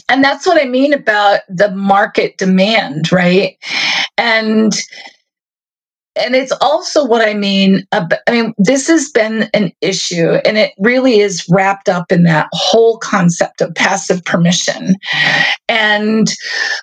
and 0.08 0.22
that's 0.22 0.46
what 0.46 0.60
I 0.60 0.66
mean 0.66 0.92
about 0.92 1.40
the 1.48 1.70
market 1.70 2.38
demand, 2.38 3.10
right? 3.12 3.56
And 4.16 4.72
and 6.14 6.34
it's 6.34 6.52
also 6.60 7.06
what 7.06 7.26
I 7.26 7.34
mean. 7.34 7.86
About, 7.92 8.20
I 8.28 8.32
mean, 8.32 8.54
this 8.58 8.86
has 8.88 9.10
been 9.10 9.48
an 9.54 9.72
issue, 9.80 10.32
and 10.44 10.58
it 10.58 10.72
really 10.78 11.20
is 11.20 11.46
wrapped 11.48 11.88
up 11.88 12.12
in 12.12 12.24
that 12.24 12.48
whole 12.52 12.98
concept 12.98 13.60
of 13.60 13.74
passive 13.74 14.24
permission, 14.24 14.94
and 15.68 16.28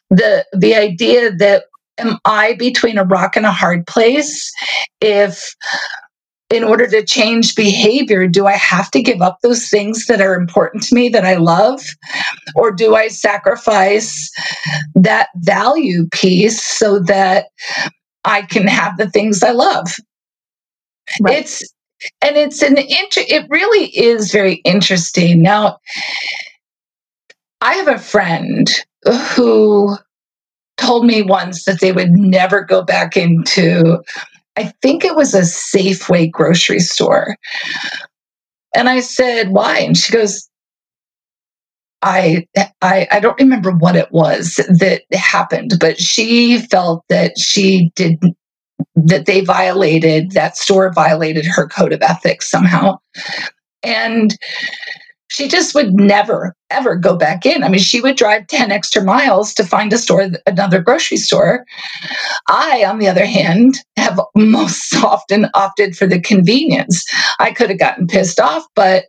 the 0.10 0.46
the 0.54 0.76
idea 0.76 1.32
that 1.32 1.66
am 2.00 2.18
I 2.26 2.54
between 2.54 2.98
a 2.98 3.04
rock 3.04 3.36
and 3.36 3.46
a 3.46 3.52
hard 3.52 3.86
place 3.86 4.52
if 5.02 5.56
in 6.50 6.64
order 6.64 6.88
to 6.88 7.06
change 7.06 7.56
behavior, 7.56 8.28
do 8.28 8.48
I 8.48 8.54
have 8.54 8.90
to 8.92 9.04
give 9.04 9.22
up 9.22 9.40
those 9.42 9.70
things 9.70 10.08
that 10.08 10.20
are 10.20 10.34
important 10.34 10.84
to 10.84 10.96
me 10.96 11.10
that 11.10 11.26
I 11.26 11.36
love? 11.36 11.82
Or 12.56 12.72
do 12.72 12.96
I 12.96 13.08
sacrifice 13.08 14.32
that 14.96 15.30
value 15.36 16.08
piece 16.12 16.64
so 16.64 17.00
that 17.02 17.48
I 18.26 18.42
can 18.44 18.68
have 18.68 18.98
the 18.98 19.10
things 19.10 19.44
I 19.44 19.52
love? 19.52 19.88
Right. 21.22 21.40
It's 21.40 21.64
and 22.22 22.38
it's 22.38 22.62
an 22.62 22.78
inter- 22.78 23.26
it 23.28 23.46
really 23.50 23.86
is 23.88 24.32
very 24.32 24.56
interesting. 24.66 25.42
Now 25.42 25.78
I 27.62 27.74
have 27.76 27.88
a 27.88 28.00
friend 28.00 28.70
who 29.36 29.98
told 30.78 31.06
me 31.06 31.22
once 31.22 31.66
that 31.66 31.82
they 31.82 31.92
would 31.92 32.12
never 32.12 32.62
go 32.64 32.82
back 32.82 33.18
into 33.18 34.02
I 34.60 34.74
think 34.82 35.06
it 35.06 35.16
was 35.16 35.34
a 35.34 35.42
Safeway 35.42 36.30
grocery 36.30 36.80
store. 36.80 37.38
And 38.76 38.90
I 38.90 39.00
said, 39.00 39.52
why? 39.52 39.80
And 39.80 39.96
she 39.96 40.12
goes, 40.12 40.50
I, 42.02 42.46
I 42.82 43.08
I 43.10 43.20
don't 43.20 43.40
remember 43.40 43.72
what 43.72 43.96
it 43.96 44.12
was 44.12 44.56
that 44.56 45.04
happened, 45.14 45.74
but 45.80 46.00
she 46.00 46.60
felt 46.60 47.04
that 47.10 47.38
she 47.38 47.92
did 47.96 48.20
that 48.96 49.26
they 49.26 49.42
violated 49.42 50.32
that 50.32 50.58
store 50.58 50.92
violated 50.92 51.46
her 51.46 51.68
code 51.68 51.94
of 51.94 52.02
ethics 52.02 52.50
somehow. 52.50 52.98
And 53.84 54.38
she 55.30 55.48
just 55.48 55.74
would 55.76 55.94
never 55.94 56.56
ever 56.72 56.96
go 56.96 57.16
back 57.16 57.46
in. 57.46 57.64
I 57.64 57.70
mean, 57.70 57.80
she 57.80 58.02
would 58.02 58.16
drive 58.16 58.48
10 58.48 58.72
extra 58.72 59.04
miles 59.04 59.54
to 59.56 59.64
find 59.64 59.92
a 59.94 59.98
store, 59.98 60.30
another 60.46 60.82
grocery 60.82 61.18
store. 61.18 61.66
I, 62.48 62.84
on 62.86 63.00
the 63.00 63.08
other 63.08 63.26
hand, 63.26 63.76
have 63.98 64.20
most 64.36 64.96
often 65.04 65.48
opted 65.54 65.98
for 65.98 66.06
the 66.06 66.20
convenience. 66.20 67.04
I 67.40 67.52
could 67.52 67.70
have 67.70 67.80
gotten 67.80 68.08
pissed 68.08 68.40
off, 68.40 68.66
but 68.76 69.06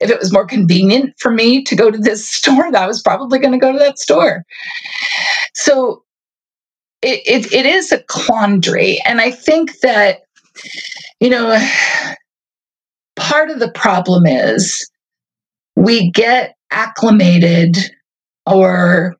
if 0.00 0.10
it 0.10 0.18
was 0.18 0.32
more 0.32 0.46
convenient 0.46 1.14
for 1.18 1.30
me 1.30 1.62
to 1.64 1.76
go 1.76 1.90
to 1.90 1.98
this 1.98 2.28
store, 2.30 2.74
I 2.74 2.86
was 2.86 3.02
probably 3.02 3.38
going 3.38 3.52
to 3.52 3.58
go 3.58 3.72
to 3.72 3.78
that 3.78 3.98
store. 3.98 4.42
So 5.54 6.02
it, 7.02 7.22
it, 7.26 7.52
it 7.52 7.66
is 7.66 7.92
a 7.92 8.02
quandary. 8.08 8.98
And 9.06 9.20
I 9.20 9.30
think 9.30 9.80
that, 9.80 10.20
you 11.18 11.30
know, 11.30 11.58
part 13.16 13.50
of 13.50 13.58
the 13.58 13.70
problem 13.72 14.26
is 14.26 14.89
we 15.76 16.10
get 16.10 16.54
acclimated, 16.70 17.76
or 18.46 19.16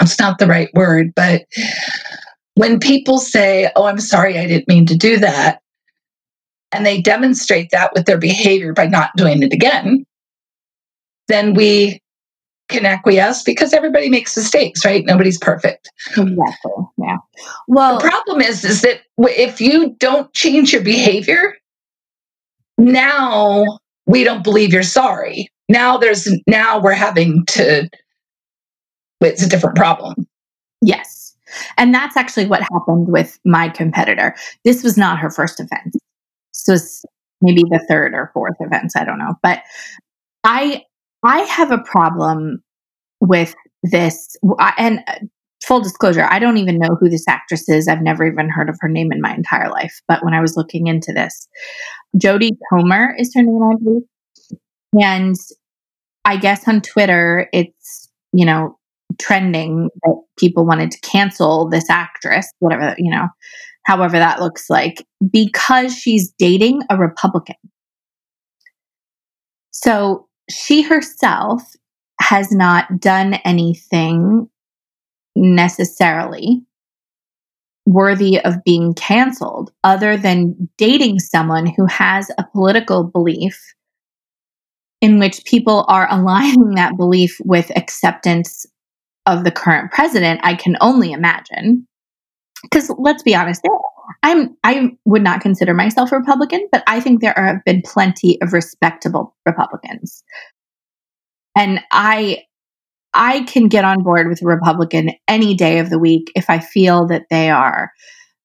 it's 0.00 0.18
not 0.18 0.38
the 0.38 0.46
right 0.46 0.70
word, 0.74 1.12
but 1.14 1.44
when 2.54 2.78
people 2.78 3.18
say, 3.18 3.70
Oh, 3.76 3.84
I'm 3.84 4.00
sorry, 4.00 4.38
I 4.38 4.46
didn't 4.46 4.68
mean 4.68 4.86
to 4.86 4.96
do 4.96 5.18
that, 5.18 5.60
and 6.72 6.84
they 6.84 7.00
demonstrate 7.00 7.70
that 7.70 7.92
with 7.94 8.06
their 8.06 8.18
behavior 8.18 8.72
by 8.72 8.86
not 8.86 9.10
doing 9.16 9.42
it 9.42 9.52
again, 9.52 10.04
then 11.28 11.54
we 11.54 12.00
can 12.68 12.86
acquiesce 12.86 13.42
because 13.42 13.72
everybody 13.72 14.08
makes 14.08 14.36
mistakes, 14.36 14.84
right? 14.84 15.04
Nobody's 15.04 15.38
perfect. 15.38 15.90
Exactly. 16.16 16.72
Yeah. 16.96 17.18
Well, 17.68 17.98
the 17.98 18.08
problem 18.08 18.40
is, 18.40 18.64
is 18.64 18.82
that 18.82 19.02
if 19.18 19.60
you 19.60 19.94
don't 19.98 20.32
change 20.32 20.72
your 20.72 20.82
behavior, 20.82 21.54
now 22.78 23.78
we 24.06 24.24
don't 24.24 24.42
believe 24.42 24.72
you're 24.72 24.82
sorry 24.82 25.50
now 25.68 25.96
there's 25.96 26.28
now 26.46 26.80
we're 26.80 26.92
having 26.92 27.44
to 27.46 27.88
it's 29.20 29.42
a 29.42 29.48
different 29.48 29.76
problem 29.76 30.14
yes 30.82 31.24
And 31.76 31.94
that's 31.94 32.16
actually 32.16 32.46
what 32.46 32.62
happened 32.72 33.08
with 33.08 33.38
my 33.44 33.68
competitor. 33.68 34.34
This 34.64 34.82
was 34.82 34.96
not 34.96 35.18
her 35.18 35.30
first 35.30 35.60
offense. 35.60 35.96
so 36.52 36.76
maybe 37.40 37.62
the 37.70 37.84
third 37.88 38.14
or 38.14 38.30
fourth 38.32 38.56
offense. 38.60 38.96
I 38.96 39.04
don't 39.04 39.18
know. 39.18 39.34
But 39.42 39.62
I 40.44 40.82
I 41.22 41.40
have 41.40 41.70
a 41.70 41.78
problem 41.78 42.62
with 43.20 43.54
this. 43.82 44.36
And 44.78 45.00
uh, 45.06 45.18
full 45.64 45.80
disclosure, 45.80 46.26
I 46.30 46.38
don't 46.38 46.58
even 46.58 46.78
know 46.78 46.96
who 47.00 47.08
this 47.08 47.26
actress 47.28 47.68
is. 47.68 47.88
I've 47.88 48.02
never 48.02 48.26
even 48.26 48.48
heard 48.50 48.68
of 48.68 48.76
her 48.80 48.88
name 48.88 49.12
in 49.12 49.20
my 49.20 49.34
entire 49.34 49.70
life. 49.70 50.00
But 50.08 50.24
when 50.24 50.34
I 50.34 50.40
was 50.40 50.56
looking 50.56 50.86
into 50.86 51.12
this, 51.12 51.48
Jodie 52.16 52.56
Comer 52.70 53.14
is 53.18 53.32
her 53.34 53.42
name, 53.42 53.62
I 53.62 53.74
believe. 53.82 54.02
And 55.00 55.36
I 56.24 56.36
guess 56.36 56.66
on 56.68 56.80
Twitter, 56.80 57.48
it's, 57.52 58.08
you 58.32 58.44
know, 58.44 58.78
trending 59.18 59.90
that 60.02 60.22
people 60.38 60.64
wanted 60.64 60.90
to 60.90 61.00
cancel 61.00 61.68
this 61.68 61.88
actress, 61.90 62.50
whatever, 62.58 62.94
you 62.98 63.10
know, 63.10 63.28
however 63.84 64.18
that 64.18 64.40
looks 64.40 64.70
like, 64.70 65.06
because 65.30 65.96
she's 65.96 66.32
dating 66.38 66.82
a 66.90 66.96
Republican. 66.96 67.56
So 69.70 70.28
she 70.50 70.82
herself 70.82 71.62
has 72.20 72.52
not 72.52 73.00
done 73.00 73.34
anything 73.44 74.48
necessarily 75.36 76.62
worthy 77.86 78.40
of 78.40 78.64
being 78.64 78.94
canceled 78.94 79.72
other 79.82 80.16
than 80.16 80.68
dating 80.78 81.18
someone 81.18 81.66
who 81.66 81.84
has 81.86 82.30
a 82.38 82.44
political 82.52 83.04
belief 83.04 83.74
in 85.04 85.18
which 85.18 85.44
people 85.44 85.84
are 85.88 86.08
aligning 86.10 86.74
that 86.76 86.96
belief 86.96 87.36
with 87.44 87.70
acceptance 87.76 88.64
of 89.26 89.44
the 89.44 89.50
current 89.50 89.92
president, 89.92 90.40
I 90.42 90.54
can 90.54 90.76
only 90.80 91.12
imagine. 91.12 91.86
Because 92.62 92.90
let's 92.96 93.22
be 93.22 93.34
honest, 93.34 93.60
I'm 94.22 94.56
I 94.64 94.92
would 95.04 95.22
not 95.22 95.42
consider 95.42 95.74
myself 95.74 96.12
a 96.12 96.18
Republican, 96.18 96.66
but 96.72 96.82
I 96.86 96.98
think 96.98 97.20
there 97.20 97.34
have 97.36 97.62
been 97.66 97.82
plenty 97.84 98.40
of 98.40 98.54
respectable 98.54 99.36
Republicans. 99.44 100.24
And 101.54 101.80
I 101.92 102.44
I 103.12 103.42
can 103.42 103.68
get 103.68 103.84
on 103.84 104.02
board 104.02 104.28
with 104.28 104.40
a 104.42 104.46
Republican 104.46 105.10
any 105.28 105.54
day 105.54 105.78
of 105.78 105.90
the 105.90 105.98
week 105.98 106.32
if 106.34 106.48
I 106.48 106.58
feel 106.58 107.06
that 107.08 107.26
they 107.28 107.50
are, 107.50 107.92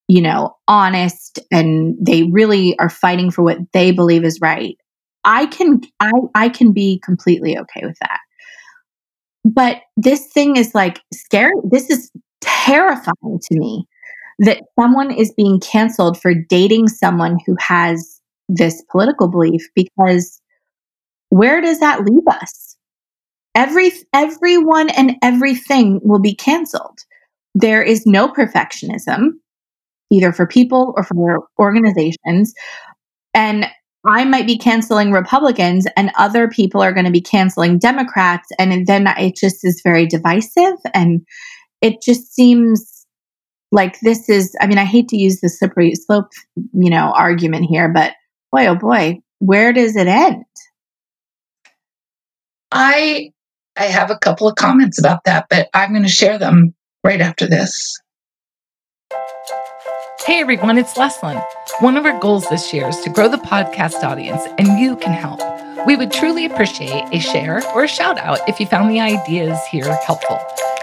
you 0.10 0.22
know, 0.22 0.58
honest 0.68 1.40
and 1.50 1.96
they 2.02 2.24
really 2.24 2.78
are 2.78 2.90
fighting 2.90 3.32
for 3.32 3.44
what 3.44 3.60
they 3.72 3.92
believe 3.92 4.26
is 4.26 4.42
right. 4.42 4.78
I 5.24 5.46
can 5.48 5.82
I 6.00 6.12
I 6.36 6.50
can 6.50 6.72
be 6.72 7.02
completely 7.04 7.58
okay 7.58 7.82
with 7.84 7.98
that. 8.02 8.20
But 9.46 9.82
this 9.98 10.28
thing 10.28 10.58
is 10.58 10.76
like 10.76 11.02
scary. 11.14 11.56
This 11.70 11.90
is 11.90 12.12
terrifying 12.42 13.40
to 13.42 13.60
me 13.60 13.86
that 14.40 14.64
someone 14.80 15.12
is 15.12 15.34
being 15.34 15.60
canceled 15.60 16.20
for 16.22 16.34
dating 16.34 16.88
someone 16.88 17.38
who 17.46 17.56
has 17.60 18.22
this 18.48 18.84
political 18.90 19.28
belief 19.28 19.68
because 19.76 20.42
where 21.30 21.62
does 21.62 21.80
that 21.80 22.04
leave 22.04 22.28
us? 22.28 22.78
Every 23.56 23.92
everyone 24.14 24.90
and 24.92 25.16
everything 25.22 26.00
will 26.04 26.20
be 26.20 26.36
canceled. 26.36 27.00
There 27.56 27.84
is 27.84 28.06
no 28.06 28.30
perfectionism 28.30 29.32
either 30.12 30.32
for 30.32 30.48
people 30.48 30.94
or 30.96 31.04
for 31.04 31.48
organizations. 31.60 32.54
And 33.34 33.68
I 34.06 34.24
might 34.24 34.48
be 34.48 34.58
canceling 34.58 35.12
Republicans 35.12 35.86
and 35.98 36.12
other 36.18 36.48
people 36.48 36.82
are 36.82 36.94
going 36.94 37.06
to 37.06 37.12
be 37.12 37.22
canceling 37.22 37.78
Democrats. 37.78 38.48
And 38.58 38.88
then 38.88 39.08
it 39.18 39.36
just 39.36 39.66
is 39.66 39.82
very 39.84 40.06
divisive. 40.06 40.78
And 40.94 41.22
it 41.82 42.02
just 42.02 42.34
seems 42.34 43.06
like 43.72 44.00
this 44.00 44.30
is, 44.30 44.56
I 44.62 44.68
mean, 44.68 44.78
I 44.78 44.86
hate 44.86 45.10
to 45.10 45.18
use 45.18 45.42
the 45.42 45.50
slippery 45.50 45.94
slope, 45.96 46.30
you 46.56 46.90
know, 46.90 47.12
argument 47.14 47.66
here, 47.70 47.90
but 47.90 48.14
boy, 48.52 48.68
oh 48.68 48.76
boy, 48.76 49.20
where 49.40 49.74
does 49.74 49.96
it 49.96 50.08
end? 50.08 50.46
I 52.72 53.32
I 53.78 53.86
have 53.86 54.12
a 54.12 54.18
couple 54.18 54.48
of 54.48 54.56
comments 54.56 55.00
about 55.00 55.24
that, 55.26 55.48
but 55.50 55.70
I'm 55.74 55.92
going 55.92 56.04
to 56.04 56.10
share 56.10 56.38
them 56.38 56.74
right 57.04 57.22
after 57.22 57.48
this. 57.48 57.98
Hey 60.26 60.42
everyone, 60.42 60.78
it's 60.78 60.96
Leslyn. 60.96 61.42
One 61.80 61.96
of 61.96 62.06
our 62.06 62.20
goals 62.20 62.48
this 62.50 62.74
year 62.74 62.90
is 62.90 63.00
to 63.02 63.10
grow 63.10 63.30
the 63.30 63.38
podcast 63.38 64.04
audience, 64.04 64.42
and 64.58 64.78
you 64.78 64.98
can 64.98 65.14
help. 65.14 65.40
We 65.88 65.96
would 65.96 66.12
truly 66.12 66.46
appreciate 66.46 67.06
a 67.14 67.20
share 67.20 67.64
or 67.74 67.86
a 67.86 67.88
shout 67.88 68.18
out 68.20 68.40
if 68.48 68.60
you 68.60 68.66
found 68.68 68.92
the 68.92 69.00
ideas 69.00 69.58
here 69.72 69.86
helpful. 70.06 70.38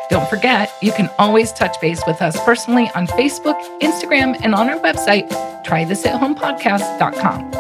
Don't 0.09 0.29
forget, 0.31 0.72
you 0.81 0.90
can 0.90 1.11
always 1.18 1.53
touch 1.53 1.79
base 1.83 2.03
with 2.07 2.22
us 2.22 2.42
personally 2.44 2.90
on 2.94 3.07
Facebook, 3.09 3.61
Instagram, 3.81 4.40
and 4.42 4.55
on 4.55 4.70
our 4.70 4.79
website, 4.79 5.29
trythisathomepodcast.com. 5.64 7.53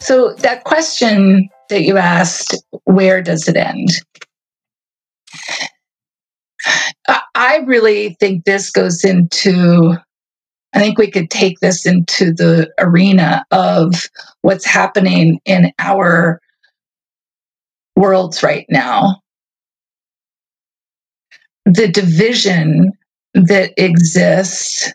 So, 0.00 0.34
that 0.34 0.64
question 0.64 1.48
that 1.68 1.82
you 1.82 1.98
asked, 1.98 2.60
where 2.84 3.22
does 3.22 3.46
it 3.46 3.56
end? 3.56 3.90
I 7.34 7.58
really 7.66 8.16
think 8.20 8.44
this 8.44 8.70
goes 8.70 9.04
into, 9.04 9.94
I 10.74 10.78
think 10.78 10.98
we 10.98 11.10
could 11.10 11.30
take 11.30 11.58
this 11.60 11.86
into 11.86 12.32
the 12.32 12.70
arena 12.78 13.44
of 13.50 13.94
what's 14.42 14.66
happening 14.66 15.40
in 15.44 15.72
our 15.78 16.40
worlds 17.96 18.42
right 18.42 18.66
now. 18.68 19.20
The 21.64 21.88
division 21.88 22.92
that 23.34 23.72
exists, 23.76 24.92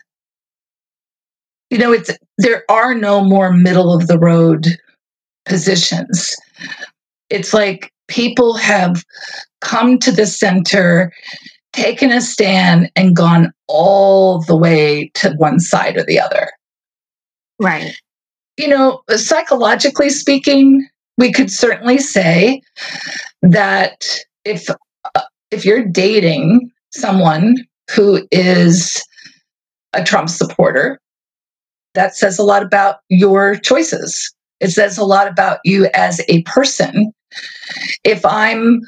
you 1.70 1.78
know, 1.78 1.92
it's 1.92 2.10
there 2.38 2.64
are 2.70 2.94
no 2.94 3.24
more 3.24 3.52
middle 3.52 3.94
of 3.94 4.06
the 4.08 4.18
road 4.18 4.66
positions. 5.46 6.34
It's 7.30 7.54
like 7.54 7.92
people 8.08 8.54
have 8.56 9.02
come 9.60 9.98
to 9.98 10.12
the 10.12 10.26
center 10.26 11.12
taken 11.76 12.10
a 12.10 12.20
stand 12.20 12.90
and 12.96 13.14
gone 13.14 13.52
all 13.68 14.42
the 14.42 14.56
way 14.56 15.10
to 15.14 15.32
one 15.34 15.60
side 15.60 15.96
or 15.96 16.04
the 16.04 16.18
other. 16.18 16.50
Right. 17.58 17.94
You 18.56 18.68
know, 18.68 19.02
psychologically 19.10 20.10
speaking, 20.10 20.86
we 21.18 21.32
could 21.32 21.50
certainly 21.50 21.98
say 21.98 22.62
that 23.42 24.06
if 24.44 24.68
uh, 24.70 25.20
if 25.50 25.64
you're 25.64 25.84
dating 25.84 26.70
someone 26.92 27.56
who 27.94 28.26
is 28.30 29.02
a 29.92 30.02
Trump 30.04 30.28
supporter, 30.28 30.98
that 31.94 32.16
says 32.16 32.38
a 32.38 32.42
lot 32.42 32.62
about 32.62 32.96
your 33.08 33.56
choices. 33.56 34.34
It 34.60 34.70
says 34.70 34.96
a 34.96 35.04
lot 35.04 35.28
about 35.28 35.58
you 35.64 35.88
as 35.94 36.20
a 36.28 36.42
person. 36.42 37.12
If 38.04 38.24
I'm 38.24 38.80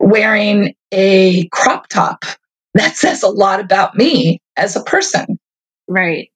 wearing 0.00 0.74
a 0.92 1.48
crop 1.48 1.88
top, 1.88 2.24
that 2.74 2.96
says 2.96 3.22
a 3.22 3.28
lot 3.28 3.60
about 3.60 3.96
me 3.96 4.40
as 4.56 4.76
a 4.76 4.82
person. 4.82 5.38
Right. 5.88 6.30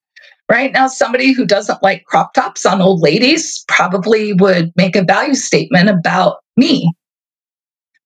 Right 0.50 0.72
now, 0.72 0.88
somebody 0.88 1.32
who 1.32 1.44
doesn't 1.44 1.82
like 1.82 2.04
crop 2.06 2.32
tops 2.32 2.64
on 2.64 2.80
old 2.80 3.02
ladies 3.02 3.64
probably 3.68 4.32
would 4.32 4.72
make 4.76 4.96
a 4.96 5.04
value 5.04 5.34
statement 5.34 5.90
about 5.90 6.38
me 6.56 6.90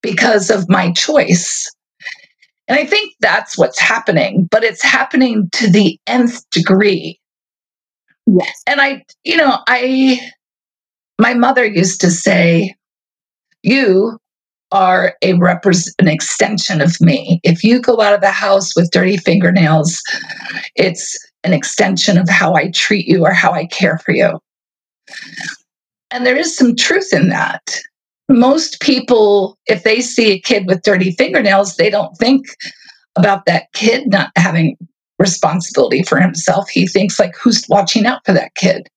because 0.01 0.49
of 0.49 0.67
my 0.67 0.91
choice. 0.91 1.71
And 2.67 2.77
I 2.77 2.85
think 2.85 3.13
that's 3.21 3.57
what's 3.57 3.79
happening, 3.79 4.47
but 4.51 4.63
it's 4.63 4.83
happening 4.83 5.49
to 5.53 5.69
the 5.69 5.97
nth 6.07 6.49
degree. 6.49 7.19
Yes. 8.25 8.61
And 8.67 8.81
I, 8.81 9.03
you 9.23 9.37
know, 9.37 9.59
I, 9.67 10.19
my 11.19 11.33
mother 11.33 11.65
used 11.65 12.01
to 12.01 12.11
say, 12.11 12.75
you 13.63 14.17
are 14.73 15.15
a 15.21 15.33
represent 15.35 15.95
an 15.99 16.07
extension 16.07 16.81
of 16.81 16.99
me. 16.99 17.39
If 17.43 17.63
you 17.63 17.79
go 17.79 18.01
out 18.01 18.15
of 18.15 18.21
the 18.21 18.31
house 18.31 18.75
with 18.75 18.91
dirty 18.91 19.17
fingernails, 19.17 20.01
it's 20.75 21.17
an 21.43 21.53
extension 21.53 22.17
of 22.17 22.27
how 22.27 22.55
I 22.55 22.71
treat 22.71 23.07
you 23.07 23.23
or 23.23 23.31
how 23.31 23.51
I 23.51 23.67
care 23.67 23.99
for 23.99 24.11
you. 24.11 24.39
And 26.09 26.25
there 26.25 26.35
is 26.35 26.57
some 26.57 26.75
truth 26.75 27.13
in 27.13 27.29
that. 27.29 27.77
Most 28.29 28.81
people, 28.81 29.57
if 29.67 29.83
they 29.83 30.01
see 30.01 30.31
a 30.31 30.39
kid 30.39 30.65
with 30.67 30.81
dirty 30.81 31.11
fingernails, 31.11 31.75
they 31.75 31.89
don't 31.89 32.15
think 32.17 32.47
about 33.15 33.45
that 33.45 33.71
kid 33.73 34.07
not 34.07 34.31
having 34.35 34.75
responsibility 35.19 36.01
for 36.01 36.19
himself. 36.19 36.67
He 36.67 36.87
thinks 36.87 37.19
like, 37.19 37.35
who's 37.35 37.63
watching 37.69 38.07
out 38.07 38.25
for 38.25 38.33
that 38.33 38.55
kid? 38.55 38.87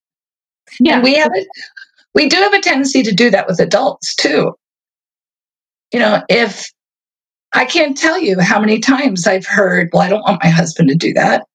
Yeah. 0.81 0.95
And 0.95 1.05
we 1.05 1.15
have 1.15 1.31
it. 1.35 1.47
We 2.15 2.29
do 2.29 2.37
have 2.37 2.55
a 2.55 2.62
tendency 2.62 3.03
to 3.03 3.12
do 3.12 3.29
that 3.31 3.47
with 3.47 3.61
adults 3.61 4.15
too 4.15 4.55
you 5.92 6.01
know, 6.01 6.22
if 6.29 6.66
I 7.53 7.64
can't 7.64 7.96
tell 7.96 8.18
you 8.18 8.40
how 8.40 8.61
many 8.61 8.79
times 8.79 9.27
I've 9.27 9.46
heard, 9.46 9.90
well, 9.92 10.03
I 10.03 10.09
don't 10.09 10.22
want 10.22 10.42
my 10.42 10.51
husband 10.51 10.88
to 10.88 10.94
do 10.94 11.12
that. 11.14 11.46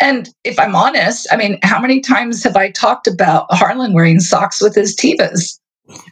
And 0.00 0.28
if 0.44 0.58
I'm 0.58 0.74
honest, 0.74 1.28
I 1.30 1.36
mean, 1.36 1.58
how 1.62 1.80
many 1.80 2.00
times 2.00 2.42
have 2.42 2.56
I 2.56 2.70
talked 2.70 3.06
about 3.06 3.46
Harlan 3.50 3.92
wearing 3.92 4.18
socks 4.18 4.60
with 4.60 4.74
his 4.74 4.96
Tevas? 4.96 5.58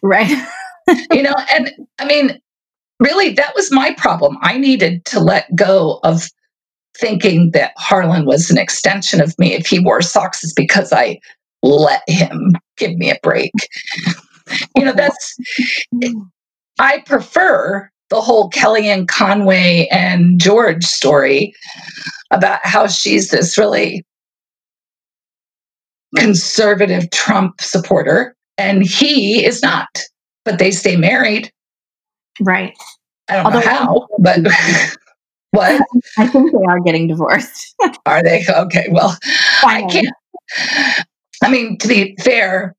Right. 0.03 0.31
you 1.13 1.23
know, 1.23 1.35
and 1.53 1.73
I 1.99 2.05
mean, 2.05 2.41
really, 3.01 3.31
that 3.31 3.55
was 3.57 3.73
my 3.73 3.93
problem. 3.95 4.39
I 4.41 4.59
needed 4.59 5.05
to 5.07 5.21
let 5.21 5.55
go 5.57 5.99
of 6.05 6.29
thinking 6.99 7.51
that 7.51 7.73
Harlan 7.77 8.25
was 8.25 8.51
an 8.51 8.59
extension 8.59 9.21
of 9.21 9.37
me. 9.39 9.53
If 9.53 9.67
he 9.67 9.81
wore 9.81 10.03
socks, 10.03 10.45
it's 10.45 10.53
because 10.53 10.93
I 10.93 11.19
let 11.63 12.03
him 12.07 12.53
give 12.77 12.97
me 12.97 13.11
a 13.11 13.19
break. 13.23 13.53
you 14.77 14.85
know, 14.85 14.93
that's, 14.93 15.37
mm. 15.95 16.29
I 16.79 17.01
prefer 17.07 17.91
the 18.11 18.21
whole 18.21 18.51
Kellyanne 18.51 19.09
Conway 19.09 19.89
and 19.91 20.41
George 20.41 20.85
story 20.85 21.55
about 22.31 22.61
how 22.65 22.87
she's 22.87 23.31
this 23.31 23.59
really 23.59 24.05
conservative 26.17 27.11
Trump 27.11 27.61
supporter 27.61 28.35
and 28.59 28.83
he 28.83 29.45
is 29.45 29.63
not, 29.63 29.89
but 30.45 30.59
they 30.59 30.71
stay 30.71 30.97
married. 30.97 31.51
Right. 32.41 32.75
I 33.29 33.37
don't 33.37 33.47
Although 33.47 33.61
know 33.61 33.67
how, 33.67 34.09
but 34.19 34.41
what? 35.51 35.83
I 36.19 36.27
think 36.27 36.53
they 36.53 36.65
are 36.69 36.81
getting 36.81 37.09
divorced. 37.09 37.75
are 38.07 38.23
they? 38.23 38.45
Okay. 38.49 38.87
Well, 38.91 39.17
I 39.65 39.87
can't. 39.91 40.09
I 41.43 41.51
mean, 41.51 41.77
to 41.79 41.89
be 41.89 42.17
fair, 42.23 42.75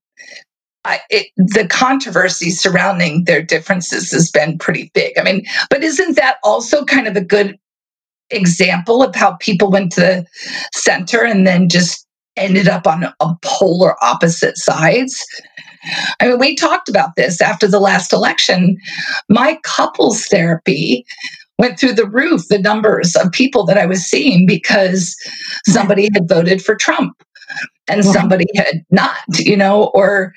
I, 0.87 1.01
it, 1.09 1.27
the 1.35 1.67
controversy 1.67 2.49
surrounding 2.49 3.25
their 3.25 3.41
differences 3.41 4.11
has 4.11 4.31
been 4.31 4.57
pretty 4.57 4.89
big. 4.93 5.19
I 5.19 5.23
mean, 5.23 5.45
but 5.69 5.83
isn't 5.83 6.15
that 6.15 6.37
also 6.43 6.85
kind 6.85 7.07
of 7.07 7.17
a 7.17 7.21
good 7.21 7.59
example 8.29 9.03
of 9.03 9.13
how 9.13 9.33
people 9.35 9.69
went 9.69 9.91
to 9.93 10.01
the 10.01 10.25
center 10.73 11.25
and 11.25 11.45
then 11.45 11.67
just 11.67 12.07
ended 12.37 12.69
up 12.69 12.87
on 12.87 13.03
a 13.03 13.35
polar 13.41 14.01
opposite 14.01 14.57
sides? 14.57 15.25
I 16.21 16.29
mean, 16.29 16.39
we 16.39 16.55
talked 16.55 16.87
about 16.87 17.17
this 17.17 17.41
after 17.41 17.67
the 17.67 17.81
last 17.81 18.13
election. 18.13 18.77
My 19.27 19.59
couples 19.63 20.25
therapy 20.27 21.05
went 21.59 21.79
through 21.79 21.93
the 21.93 22.07
roof, 22.07 22.47
the 22.47 22.59
numbers 22.59 23.15
of 23.17 23.31
people 23.33 23.65
that 23.65 23.77
I 23.77 23.85
was 23.85 24.03
seeing 24.03 24.45
because 24.45 25.17
somebody 25.65 26.07
had 26.13 26.29
voted 26.29 26.63
for 26.63 26.75
Trump 26.75 27.21
and 27.87 28.03
somebody 28.03 28.45
had 28.55 28.83
not, 28.91 29.17
you 29.39 29.55
know, 29.57 29.85
or 29.93 30.33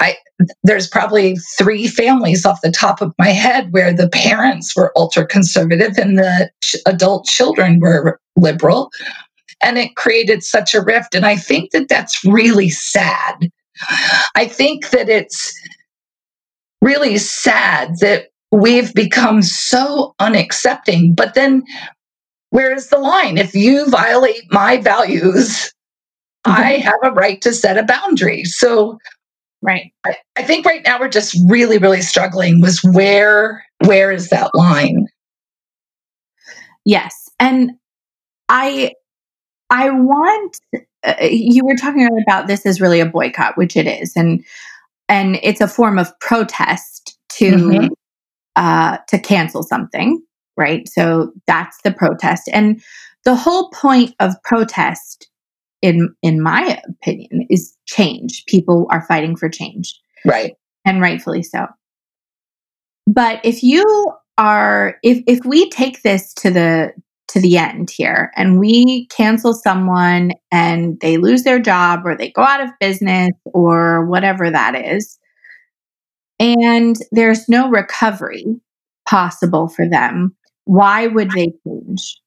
I 0.00 0.16
there's 0.64 0.88
probably 0.88 1.36
three 1.56 1.86
families 1.86 2.44
off 2.44 2.60
the 2.62 2.72
top 2.72 3.00
of 3.00 3.14
my 3.18 3.28
head 3.28 3.72
where 3.72 3.92
the 3.92 4.08
parents 4.08 4.74
were 4.74 4.92
ultra 4.96 5.26
conservative 5.26 5.96
and 5.98 6.18
the 6.18 6.50
ch- 6.62 6.76
adult 6.86 7.26
children 7.26 7.80
were 7.80 8.18
liberal 8.36 8.90
and 9.60 9.78
it 9.78 9.94
created 9.96 10.42
such 10.42 10.74
a 10.74 10.82
rift 10.82 11.14
and 11.14 11.24
I 11.24 11.36
think 11.36 11.70
that 11.70 11.88
that's 11.88 12.24
really 12.24 12.70
sad 12.70 13.50
I 14.34 14.46
think 14.46 14.90
that 14.90 15.08
it's 15.08 15.54
really 16.80 17.18
sad 17.18 17.98
that 18.00 18.28
we've 18.50 18.92
become 18.94 19.42
so 19.42 20.14
unaccepting. 20.20 21.16
But 21.16 21.34
then, 21.34 21.64
where 22.50 22.74
is 22.74 22.88
the 22.88 22.98
line? 22.98 23.38
If 23.38 23.54
you 23.54 23.88
violate 23.88 24.42
my 24.50 24.76
values, 24.76 25.72
mm-hmm. 26.46 26.52
I 26.52 26.72
have 26.74 26.98
a 27.02 27.12
right 27.12 27.40
to 27.42 27.52
set 27.52 27.78
a 27.78 27.82
boundary. 27.82 28.44
So, 28.44 28.98
right. 29.62 29.92
I, 30.04 30.16
I 30.36 30.42
think 30.42 30.66
right 30.66 30.82
now 30.84 31.00
we're 31.00 31.08
just 31.08 31.36
really, 31.48 31.78
really 31.78 32.02
struggling 32.02 32.60
with 32.60 32.78
where 32.84 33.64
where 33.84 34.12
is 34.12 34.28
that 34.30 34.54
line? 34.54 35.06
Yes, 36.84 37.28
and 37.38 37.72
I 38.48 38.92
I 39.70 39.90
want 39.90 40.58
uh, 41.04 41.14
you 41.22 41.64
were 41.64 41.76
talking 41.76 42.08
about 42.22 42.46
this 42.46 42.66
as 42.66 42.80
really 42.80 43.00
a 43.00 43.06
boycott, 43.06 43.56
which 43.56 43.76
it 43.76 43.86
is, 43.86 44.12
and 44.16 44.44
and 45.08 45.38
it's 45.42 45.60
a 45.60 45.68
form 45.68 45.98
of 45.98 46.18
protest 46.20 47.18
to 47.30 47.50
mm-hmm. 47.50 47.86
uh, 48.56 48.98
to 49.08 49.18
cancel 49.18 49.62
something, 49.62 50.22
right? 50.56 50.88
So 50.88 51.32
that's 51.46 51.80
the 51.82 51.92
protest, 51.92 52.48
and 52.52 52.82
the 53.24 53.34
whole 53.34 53.70
point 53.70 54.14
of 54.20 54.34
protest, 54.42 55.28
in 55.82 56.14
in 56.22 56.40
my 56.40 56.80
opinion, 56.88 57.46
is 57.50 57.76
change. 57.86 58.44
People 58.46 58.86
are 58.90 59.04
fighting 59.06 59.36
for 59.36 59.48
change, 59.48 59.94
right, 60.24 60.54
and 60.84 61.00
rightfully 61.00 61.42
so. 61.42 61.66
But 63.06 63.40
if 63.44 63.62
you 63.62 64.12
are, 64.38 64.96
if 65.02 65.22
if 65.26 65.44
we 65.44 65.68
take 65.70 66.02
this 66.02 66.32
to 66.34 66.50
the 66.50 66.92
to 67.28 67.40
the 67.40 67.56
end 67.56 67.90
here 67.90 68.30
and 68.36 68.58
we 68.58 69.06
cancel 69.06 69.54
someone 69.54 70.32
and 70.50 71.00
they 71.00 71.16
lose 71.16 71.44
their 71.44 71.58
job 71.58 72.00
or 72.04 72.16
they 72.16 72.30
go 72.30 72.42
out 72.42 72.62
of 72.62 72.70
business 72.78 73.30
or 73.46 74.06
whatever 74.06 74.50
that 74.50 74.74
is, 74.74 75.18
and 76.38 76.96
there's 77.10 77.48
no 77.48 77.68
recovery 77.68 78.46
possible 79.08 79.68
for 79.68 79.88
them, 79.88 80.34
why 80.64 81.06
would 81.06 81.30
they 81.30 81.52
change? 81.66 82.20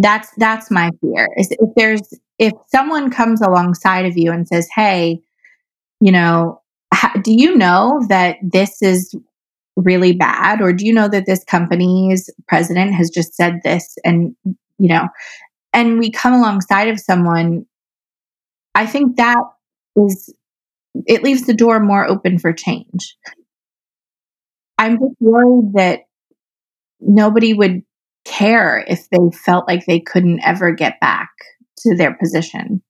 That's 0.00 0.28
that's 0.36 0.70
my 0.70 0.90
fear. 1.00 1.28
Is 1.36 1.50
if 1.50 1.70
there's 1.76 2.18
if 2.38 2.52
someone 2.68 3.10
comes 3.10 3.40
alongside 3.40 4.06
of 4.06 4.16
you 4.16 4.32
and 4.32 4.48
says, 4.48 4.68
"Hey, 4.74 5.20
you 6.00 6.12
know, 6.12 6.60
do 7.22 7.32
you 7.32 7.56
know 7.56 8.04
that 8.08 8.36
this 8.42 8.82
is 8.82 9.14
really 9.76 10.12
bad 10.12 10.60
or 10.60 10.72
do 10.72 10.86
you 10.86 10.92
know 10.92 11.08
that 11.08 11.26
this 11.26 11.44
company's 11.44 12.28
president 12.48 12.94
has 12.94 13.10
just 13.10 13.34
said 13.34 13.60
this 13.64 13.96
and 14.04 14.34
you 14.44 14.88
know 14.88 15.08
and 15.72 15.98
we 15.98 16.10
come 16.10 16.34
alongside 16.34 16.88
of 16.88 17.00
someone 17.00 17.64
i 18.74 18.84
think 18.84 19.16
that 19.16 19.38
is 19.96 20.34
it 21.06 21.22
leaves 21.22 21.46
the 21.46 21.54
door 21.54 21.80
more 21.80 22.06
open 22.06 22.38
for 22.38 22.52
change 22.52 23.16
i'm 24.78 24.98
just 24.98 25.14
worried 25.20 25.72
that 25.74 26.00
nobody 27.00 27.54
would 27.54 27.82
care 28.24 28.84
if 28.86 29.08
they 29.10 29.36
felt 29.44 29.66
like 29.66 29.86
they 29.86 30.00
couldn't 30.00 30.40
ever 30.44 30.72
get 30.72 31.00
back 31.00 31.30
to 31.78 31.96
their 31.96 32.14
position 32.14 32.82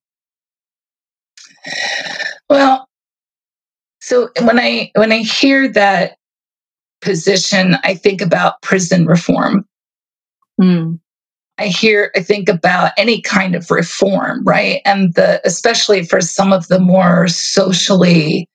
well 2.48 2.86
so 4.00 4.28
when 4.42 4.58
i 4.58 4.90
when 4.94 5.12
i 5.12 5.18
hear 5.18 5.68
that 5.68 6.16
position, 7.00 7.76
I 7.84 7.94
think 7.94 8.20
about 8.20 8.60
prison 8.62 9.06
reform. 9.06 9.66
Mm. 10.60 11.00
I 11.58 11.66
hear, 11.66 12.10
I 12.16 12.22
think 12.22 12.48
about 12.48 12.92
any 12.96 13.20
kind 13.20 13.54
of 13.54 13.70
reform, 13.70 14.42
right? 14.44 14.80
And 14.84 15.14
the, 15.14 15.40
especially 15.44 16.04
for 16.04 16.20
some 16.20 16.52
of 16.52 16.68
the 16.68 16.78
more 16.78 17.28
socially, 17.28 18.48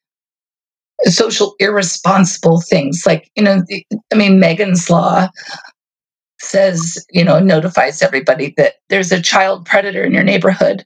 social 1.04 1.56
irresponsible 1.60 2.62
things, 2.62 3.06
like, 3.06 3.30
you 3.36 3.44
know, 3.44 3.64
I 4.12 4.16
mean, 4.16 4.40
Megan's 4.40 4.90
Law 4.90 5.28
says, 6.46 7.06
you 7.12 7.24
know, 7.24 7.40
notifies 7.40 8.02
everybody 8.02 8.54
that 8.58 8.76
there's 8.90 9.12
a 9.12 9.22
child 9.22 9.66
predator 9.66 10.04
in 10.04 10.14
your 10.14 10.24
neighborhood. 10.24 10.86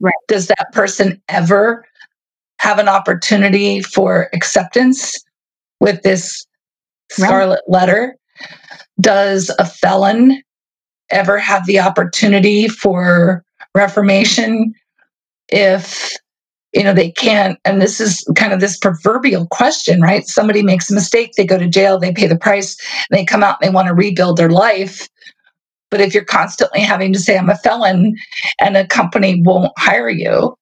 Right. 0.00 0.14
Does 0.28 0.48
that 0.48 0.72
person 0.72 1.22
ever 1.28 1.84
have 2.58 2.78
an 2.78 2.88
opportunity 2.88 3.82
for 3.82 4.28
acceptance 4.32 5.14
with 5.80 6.02
this 6.02 6.46
scarlet 7.10 7.60
right. 7.68 7.80
letter. 7.80 8.16
Does 9.00 9.50
a 9.58 9.64
felon 9.64 10.42
ever 11.10 11.38
have 11.38 11.66
the 11.66 11.78
opportunity 11.78 12.68
for 12.68 13.44
reformation 13.74 14.74
if 15.48 16.12
you 16.72 16.82
know 16.82 16.92
they 16.92 17.10
can't 17.10 17.58
and 17.64 17.80
this 17.80 18.00
is 18.00 18.28
kind 18.36 18.52
of 18.52 18.60
this 18.60 18.78
proverbial 18.78 19.46
question 19.46 20.00
right? 20.00 20.26
Somebody 20.26 20.62
makes 20.62 20.90
a 20.90 20.94
mistake 20.94 21.32
they 21.36 21.46
go 21.46 21.58
to 21.58 21.68
jail 21.68 21.98
they 21.98 22.12
pay 22.12 22.26
the 22.26 22.38
price 22.38 22.76
they 23.10 23.24
come 23.24 23.42
out 23.42 23.56
and 23.60 23.68
they 23.68 23.74
want 23.74 23.88
to 23.88 23.94
rebuild 23.94 24.36
their 24.36 24.50
life. 24.50 25.08
But 25.90 26.00
if 26.00 26.12
you're 26.14 26.24
constantly 26.24 26.80
having 26.80 27.12
to 27.12 27.18
say 27.18 27.38
i'm 27.38 27.50
a 27.50 27.56
felon 27.56 28.16
and 28.60 28.76
a 28.76 28.86
company 28.86 29.40
won't 29.42 29.72
hire 29.78 30.10
you 30.10 30.56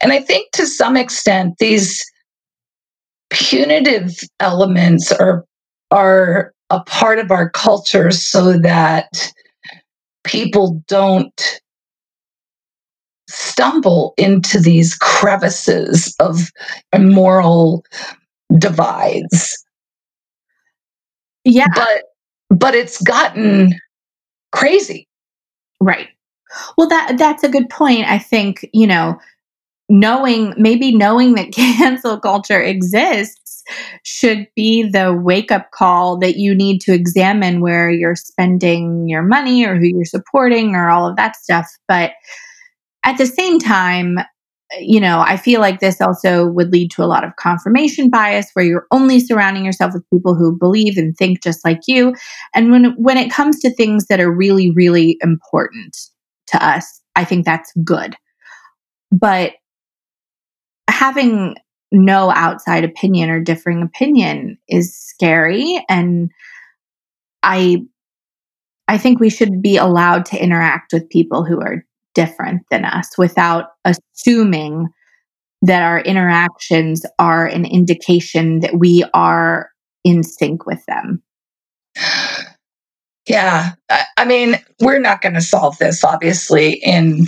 and 0.00 0.12
i 0.12 0.20
think 0.20 0.50
to 0.52 0.66
some 0.66 0.96
extent 0.96 1.54
these 1.58 2.04
punitive 3.30 4.18
elements 4.40 5.12
are 5.12 5.44
are 5.90 6.52
a 6.70 6.80
part 6.80 7.18
of 7.18 7.30
our 7.30 7.50
culture 7.50 8.10
so 8.10 8.58
that 8.58 9.32
people 10.24 10.82
don't 10.88 11.60
stumble 13.28 14.14
into 14.16 14.60
these 14.60 14.94
crevices 14.94 16.14
of 16.20 16.50
moral 16.98 17.84
divides. 18.58 19.64
Yeah. 21.44 21.68
But 21.74 22.02
but 22.50 22.74
it's 22.74 23.00
gotten 23.02 23.74
crazy. 24.52 25.08
Right. 25.80 26.08
Well 26.76 26.88
that 26.88 27.16
that's 27.18 27.44
a 27.44 27.48
good 27.48 27.68
point. 27.68 28.06
I 28.06 28.18
think, 28.18 28.68
you 28.72 28.86
know, 28.86 29.18
knowing 29.88 30.54
maybe 30.56 30.94
knowing 30.94 31.34
that 31.34 31.52
cancel 31.52 32.18
culture 32.18 32.60
exists 32.60 33.62
should 34.04 34.46
be 34.54 34.88
the 34.88 35.12
wake 35.12 35.50
up 35.50 35.70
call 35.72 36.16
that 36.18 36.36
you 36.36 36.54
need 36.54 36.80
to 36.80 36.92
examine 36.92 37.60
where 37.60 37.90
you're 37.90 38.14
spending 38.14 39.08
your 39.08 39.22
money 39.22 39.64
or 39.64 39.76
who 39.76 39.86
you're 39.86 40.04
supporting 40.04 40.76
or 40.76 40.88
all 40.88 41.08
of 41.08 41.16
that 41.16 41.34
stuff 41.34 41.66
but 41.88 42.12
at 43.06 43.16
the 43.16 43.26
same 43.26 43.58
time 43.58 44.18
you 44.80 45.00
know, 45.00 45.20
I 45.20 45.36
feel 45.36 45.60
like 45.60 45.80
this 45.80 46.00
also 46.00 46.46
would 46.48 46.72
lead 46.72 46.90
to 46.92 47.04
a 47.04 47.06
lot 47.06 47.24
of 47.24 47.36
confirmation 47.36 48.10
bias 48.10 48.50
where 48.52 48.64
you're 48.64 48.86
only 48.90 49.20
surrounding 49.20 49.64
yourself 49.64 49.94
with 49.94 50.08
people 50.10 50.34
who 50.34 50.56
believe 50.56 50.98
and 50.98 51.16
think 51.16 51.42
just 51.42 51.64
like 51.64 51.82
you. 51.86 52.14
And 52.54 52.70
when 52.70 52.94
when 52.96 53.16
it 53.16 53.30
comes 53.30 53.60
to 53.60 53.70
things 53.72 54.06
that 54.06 54.20
are 54.20 54.30
really 54.30 54.70
really 54.72 55.18
important 55.20 55.96
to 56.48 56.64
us, 56.64 57.00
I 57.14 57.24
think 57.24 57.44
that's 57.44 57.72
good. 57.84 58.16
But 59.12 59.52
having 60.90 61.56
no 61.92 62.30
outside 62.30 62.84
opinion 62.84 63.30
or 63.30 63.40
differing 63.40 63.82
opinion 63.82 64.58
is 64.68 64.96
scary 64.96 65.84
and 65.88 66.30
I 67.42 67.84
I 68.88 68.98
think 68.98 69.20
we 69.20 69.30
should 69.30 69.62
be 69.62 69.76
allowed 69.76 70.24
to 70.26 70.42
interact 70.42 70.92
with 70.92 71.08
people 71.08 71.44
who 71.44 71.60
are 71.60 71.84
different 72.16 72.62
than 72.70 72.84
us 72.84 73.16
without 73.16 73.66
assuming 73.84 74.88
that 75.62 75.82
our 75.82 76.00
interactions 76.00 77.04
are 77.18 77.46
an 77.46 77.64
indication 77.64 78.60
that 78.60 78.78
we 78.78 79.04
are 79.14 79.70
in 80.02 80.22
sync 80.22 80.66
with 80.66 80.84
them. 80.86 81.22
Yeah. 83.28 83.72
I 84.16 84.24
mean, 84.24 84.56
we're 84.80 85.00
not 85.00 85.20
going 85.20 85.34
to 85.34 85.40
solve 85.40 85.78
this 85.78 86.04
obviously 86.04 86.74
in 86.74 87.26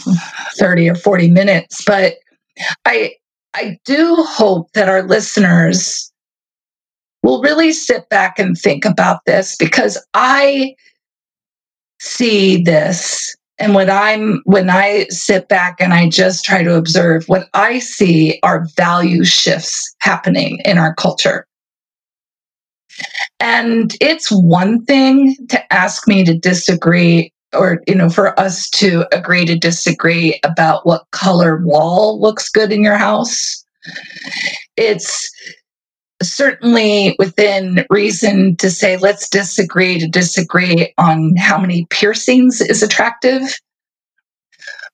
30 0.56 0.90
or 0.90 0.94
40 0.94 1.30
minutes, 1.30 1.82
but 1.84 2.14
I 2.84 3.14
I 3.54 3.78
do 3.84 4.14
hope 4.20 4.72
that 4.74 4.88
our 4.88 5.02
listeners 5.02 6.12
will 7.24 7.42
really 7.42 7.72
sit 7.72 8.08
back 8.08 8.38
and 8.38 8.56
think 8.56 8.84
about 8.84 9.24
this 9.26 9.56
because 9.56 10.00
I 10.14 10.76
see 12.00 12.62
this 12.62 13.34
and 13.58 13.74
when 13.74 13.90
i'm 13.90 14.40
when 14.44 14.70
i 14.70 15.06
sit 15.08 15.48
back 15.48 15.76
and 15.80 15.92
i 15.92 16.08
just 16.08 16.44
try 16.44 16.62
to 16.62 16.74
observe 16.74 17.24
what 17.28 17.48
i 17.54 17.78
see 17.78 18.38
are 18.42 18.66
value 18.76 19.24
shifts 19.24 19.94
happening 20.00 20.58
in 20.64 20.78
our 20.78 20.94
culture. 20.94 21.46
And 23.40 23.96
it's 24.00 24.30
one 24.30 24.84
thing 24.84 25.36
to 25.48 25.72
ask 25.72 26.08
me 26.08 26.24
to 26.24 26.36
disagree 26.36 27.32
or 27.54 27.82
you 27.86 27.94
know 27.94 28.10
for 28.10 28.38
us 28.38 28.68
to 28.70 29.06
agree 29.16 29.44
to 29.46 29.56
disagree 29.56 30.38
about 30.44 30.84
what 30.86 31.06
color 31.12 31.62
wall 31.64 32.20
looks 32.20 32.48
good 32.48 32.72
in 32.72 32.82
your 32.82 32.96
house. 32.96 33.64
It's 34.76 35.30
certainly 36.22 37.14
within 37.18 37.86
reason 37.90 38.56
to 38.56 38.70
say 38.70 38.96
let's 38.96 39.28
disagree 39.28 39.98
to 39.98 40.08
disagree 40.08 40.92
on 40.98 41.34
how 41.36 41.58
many 41.58 41.86
piercings 41.90 42.60
is 42.60 42.82
attractive. 42.82 43.42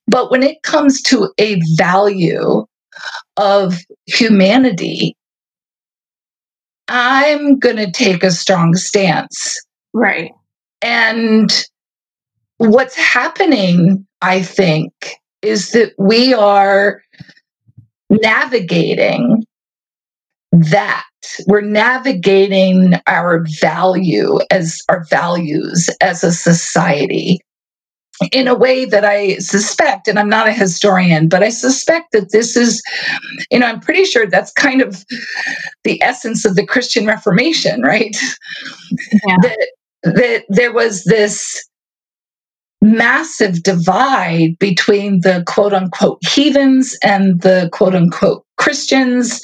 But 0.07 0.31
when 0.31 0.43
it 0.43 0.63
comes 0.63 1.01
to 1.03 1.33
a 1.39 1.61
value 1.77 2.67
of 3.37 3.79
humanity 4.07 5.17
i'm 6.89 7.59
going 7.59 7.77
to 7.77 7.91
take 7.91 8.23
a 8.23 8.31
strong 8.31 8.75
stance. 8.75 9.59
Right. 9.93 10.33
And 10.83 11.51
what's 12.59 12.97
happening 12.97 14.07
i 14.23 14.43
think 14.43 14.93
is 15.43 15.73
that 15.73 15.93
we 15.99 16.33
are 16.33 17.03
navigating 18.11 19.45
that 20.61 21.05
we're 21.47 21.61
navigating 21.61 22.95
our 23.07 23.45
value 23.61 24.39
as 24.51 24.81
our 24.89 25.05
values 25.11 25.91
as 26.01 26.23
a 26.23 26.33
society 26.33 27.41
in 28.31 28.47
a 28.47 28.55
way 28.55 28.85
that 28.85 29.05
I 29.05 29.39
suspect, 29.39 30.07
and 30.07 30.19
I'm 30.19 30.29
not 30.29 30.47
a 30.47 30.53
historian, 30.53 31.29
but 31.29 31.43
I 31.43 31.49
suspect 31.49 32.13
that 32.13 32.31
this 32.31 32.57
is, 32.57 32.81
you 33.51 33.59
know, 33.59 33.67
I'm 33.67 33.81
pretty 33.81 34.05
sure 34.05 34.27
that's 34.27 34.53
kind 34.53 34.81
of 34.81 35.05
the 35.83 36.01
essence 36.01 36.45
of 36.45 36.55
the 36.55 36.65
Christian 36.65 37.07
Reformation, 37.07 37.83
right? 37.83 38.17
Yeah. 39.27 39.37
that, 39.43 39.69
that 40.05 40.45
there 40.49 40.73
was 40.73 41.05
this 41.05 41.69
massive 42.85 43.63
divide 43.63 44.59
between 44.59 45.21
the 45.23 45.43
quote 45.47 45.73
unquote 45.73 46.19
heathens 46.23 46.97
and 47.03 47.41
the 47.41 47.71
quote 47.73 47.95
unquote 47.95 48.45
Christians. 48.59 49.41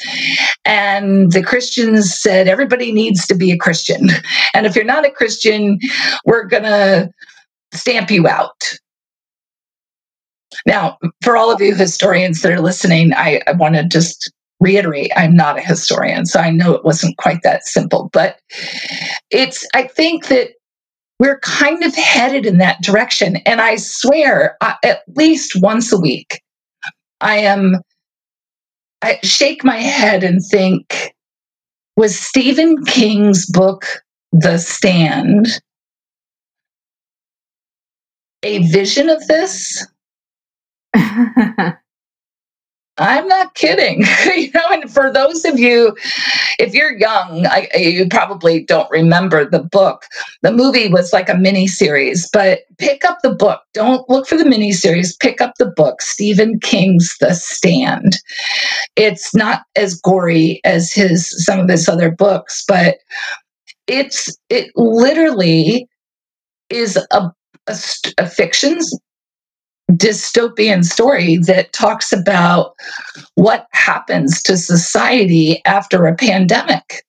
And 0.65 1.33
the 1.33 1.43
Christians 1.43 2.15
said, 2.15 2.49
everybody 2.49 2.93
needs 2.93 3.27
to 3.27 3.35
be 3.35 3.51
a 3.51 3.57
Christian. 3.57 4.11
And 4.53 4.67
if 4.67 4.75
you're 4.75 4.85
not 4.85 5.07
a 5.07 5.11
Christian, 5.11 5.79
we're 6.25 6.45
going 6.45 6.65
to 6.65 7.09
stamp 7.73 8.11
you 8.11 8.27
out. 8.27 8.79
Now, 10.67 10.99
for 11.23 11.37
all 11.37 11.53
of 11.53 11.61
you 11.61 11.75
historians 11.75 12.43
that 12.43 12.53
are 12.53 12.61
listening, 12.61 13.13
I, 13.15 13.41
I 13.47 13.53
want 13.53 13.77
to 13.77 13.85
just 13.85 14.31
reiterate 14.59 15.13
I'm 15.17 15.37
not 15.37 15.59
a 15.59 15.63
historian, 15.63 16.27
so 16.27 16.41
I 16.41 16.51
know 16.51 16.75
it 16.75 16.85
wasn't 16.85 17.17
quite 17.17 17.43
that 17.45 17.65
simple. 17.65 18.11
But 18.13 18.41
it's, 19.31 19.65
I 19.73 19.85
think 19.85 20.27
that 20.27 20.51
we're 21.21 21.39
kind 21.41 21.85
of 21.85 21.95
headed 21.95 22.47
in 22.47 22.59
that 22.59 22.83
direction. 22.83 23.37
And 23.45 23.61
I 23.61 23.77
swear, 23.77 24.57
uh, 24.63 24.75
at 24.83 25.03
least 25.15 25.53
once 25.55 25.93
a 25.93 26.01
week, 26.01 26.41
I 27.21 27.37
am, 27.37 27.77
I 29.03 29.21
shake 29.23 29.63
my 29.63 29.77
head 29.77 30.25
and 30.25 30.41
think, 30.51 31.15
was 31.95 32.19
Stephen 32.19 32.83
King's 32.87 33.45
book, 33.51 33.85
The 34.33 34.57
Stand, 34.57 35.47
a 38.43 38.67
vision 38.69 39.11
of 39.11 39.27
this? 39.27 39.87
I'm 43.01 43.27
not 43.29 43.55
kidding. 43.55 44.05
you 44.37 44.51
know, 44.53 44.67
and 44.71 44.93
for 44.93 45.11
those 45.11 45.45
of 45.47 45.59
you, 45.59 45.97
if 46.59 46.75
you're 46.75 46.97
young, 46.99 47.47
I, 47.47 47.69
you 47.75 48.07
probably 48.09 48.63
don't 48.63 48.91
remember 48.91 49.49
the 49.49 49.63
book. 49.63 50.05
The 50.43 50.53
movie 50.53 50.89
was 50.89 51.13
like 51.13 51.31
a 51.31 51.35
mini 51.35 51.67
series, 51.67 52.29
but 52.31 52.61
pick 52.79 53.05
up 53.07 53.19
the 53.23 53.35
book. 53.35 53.63
Don't 53.73 54.09
look 54.11 54.27
for 54.27 54.37
the 54.37 54.45
mini 54.45 54.73
series. 54.73 55.17
Pick 55.17 55.41
up 55.41 55.55
the 55.59 55.71
book, 55.71 56.03
Stephen 56.03 56.61
King's 56.61 57.17
The 57.21 57.33
Stand. 57.33 58.19
It's 58.97 59.35
not 59.35 59.63
as 59.77 59.99
gory 59.99 60.61
as 60.65 60.93
his 60.93 61.33
some 61.45 61.59
of 61.59 61.71
his 61.71 61.89
other 61.89 62.11
books, 62.11 62.63
but 62.69 62.99
it's 63.87 64.37
it 64.51 64.71
literally 64.77 65.89
is 66.69 66.99
a 67.11 67.33
a, 67.67 67.79
a 68.19 68.29
fiction's 68.29 68.95
dystopian 69.91 70.85
story 70.85 71.37
that 71.39 71.73
talks 71.73 72.13
about 72.13 72.75
what 73.35 73.67
happens 73.73 74.43
to 74.43 74.57
society 74.57 75.63
after 75.65 76.07
a 76.07 76.15
pandemic. 76.15 77.05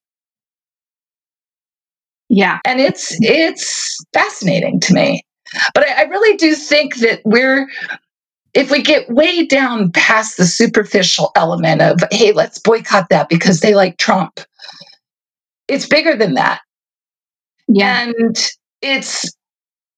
Yeah. 2.28 2.60
And 2.64 2.80
it's 2.80 3.16
it's 3.20 4.02
fascinating 4.12 4.80
to 4.80 4.94
me. 4.94 5.22
But 5.74 5.86
I, 5.86 6.02
I 6.02 6.02
really 6.04 6.36
do 6.38 6.54
think 6.54 6.96
that 6.96 7.20
we're 7.24 7.68
if 8.54 8.70
we 8.70 8.82
get 8.82 9.08
way 9.10 9.46
down 9.46 9.92
past 9.92 10.36
the 10.36 10.44
superficial 10.44 11.30
element 11.36 11.80
of, 11.80 11.98
hey, 12.10 12.32
let's 12.32 12.58
boycott 12.58 13.08
that 13.08 13.28
because 13.28 13.60
they 13.60 13.74
like 13.74 13.96
Trump, 13.96 14.40
it's 15.68 15.86
bigger 15.86 16.16
than 16.16 16.34
that. 16.34 16.60
Yeah. 17.68 18.02
And 18.02 18.36
it's 18.82 19.30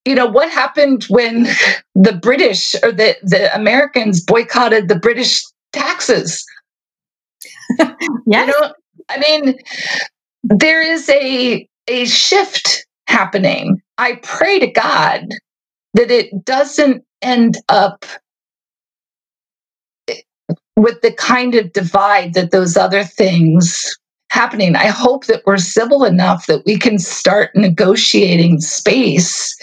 you 0.05 0.15
know 0.15 0.27
what 0.27 0.51
happened 0.51 1.05
when 1.05 1.45
the 1.95 2.13
british 2.21 2.75
or 2.83 2.93
the, 2.93 3.17
the 3.23 3.55
americans 3.55 4.23
boycotted 4.23 4.89
the 4.89 4.99
british 4.99 5.43
taxes? 5.73 6.45
Yeah 8.27 8.45
you 8.45 8.47
know 8.47 8.73
i 9.09 9.19
mean 9.19 9.59
there 10.45 10.83
is 10.83 11.09
a 11.09 11.69
a 11.89 12.07
shift 12.07 12.87
happening. 13.07 13.81
I 13.99 14.17
pray 14.23 14.59
to 14.59 14.67
god 14.67 15.27
that 15.95 16.11
it 16.11 16.45
doesn't 16.45 17.05
end 17.23 17.59
up 17.69 18.05
eh, 20.09 20.21
with 20.77 21.01
the 21.03 21.13
kind 21.13 21.55
of 21.55 21.73
divide 21.73 22.35
that 22.35 22.51
those 22.51 22.77
other 22.77 23.05
things 23.05 23.97
happening. 24.35 24.75
I 24.75 24.89
hope 24.89 25.27
that 25.27 25.43
we're 25.47 25.59
civil 25.59 26.05
enough 26.05 26.47
that 26.49 26.67
we 26.67 26.77
can 26.77 26.99
start 26.99 27.55
negotiating 27.55 28.61
space. 28.61 29.57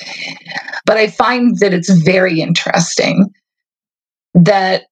But 0.86 0.96
I 0.96 1.08
find 1.08 1.60
that 1.60 1.74
it's 1.74 1.92
very 2.04 2.40
interesting 2.40 3.30
that 4.34 4.84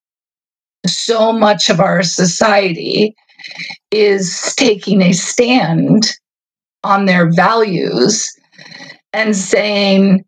so 0.86 1.32
much 1.32 1.70
of 1.70 1.80
our 1.80 2.02
society 2.02 3.14
is 3.90 4.54
taking 4.56 5.00
a 5.00 5.12
stand 5.12 6.12
on 6.84 7.06
their 7.06 7.32
values 7.32 8.28
and 9.14 9.34
saying, 9.34 10.24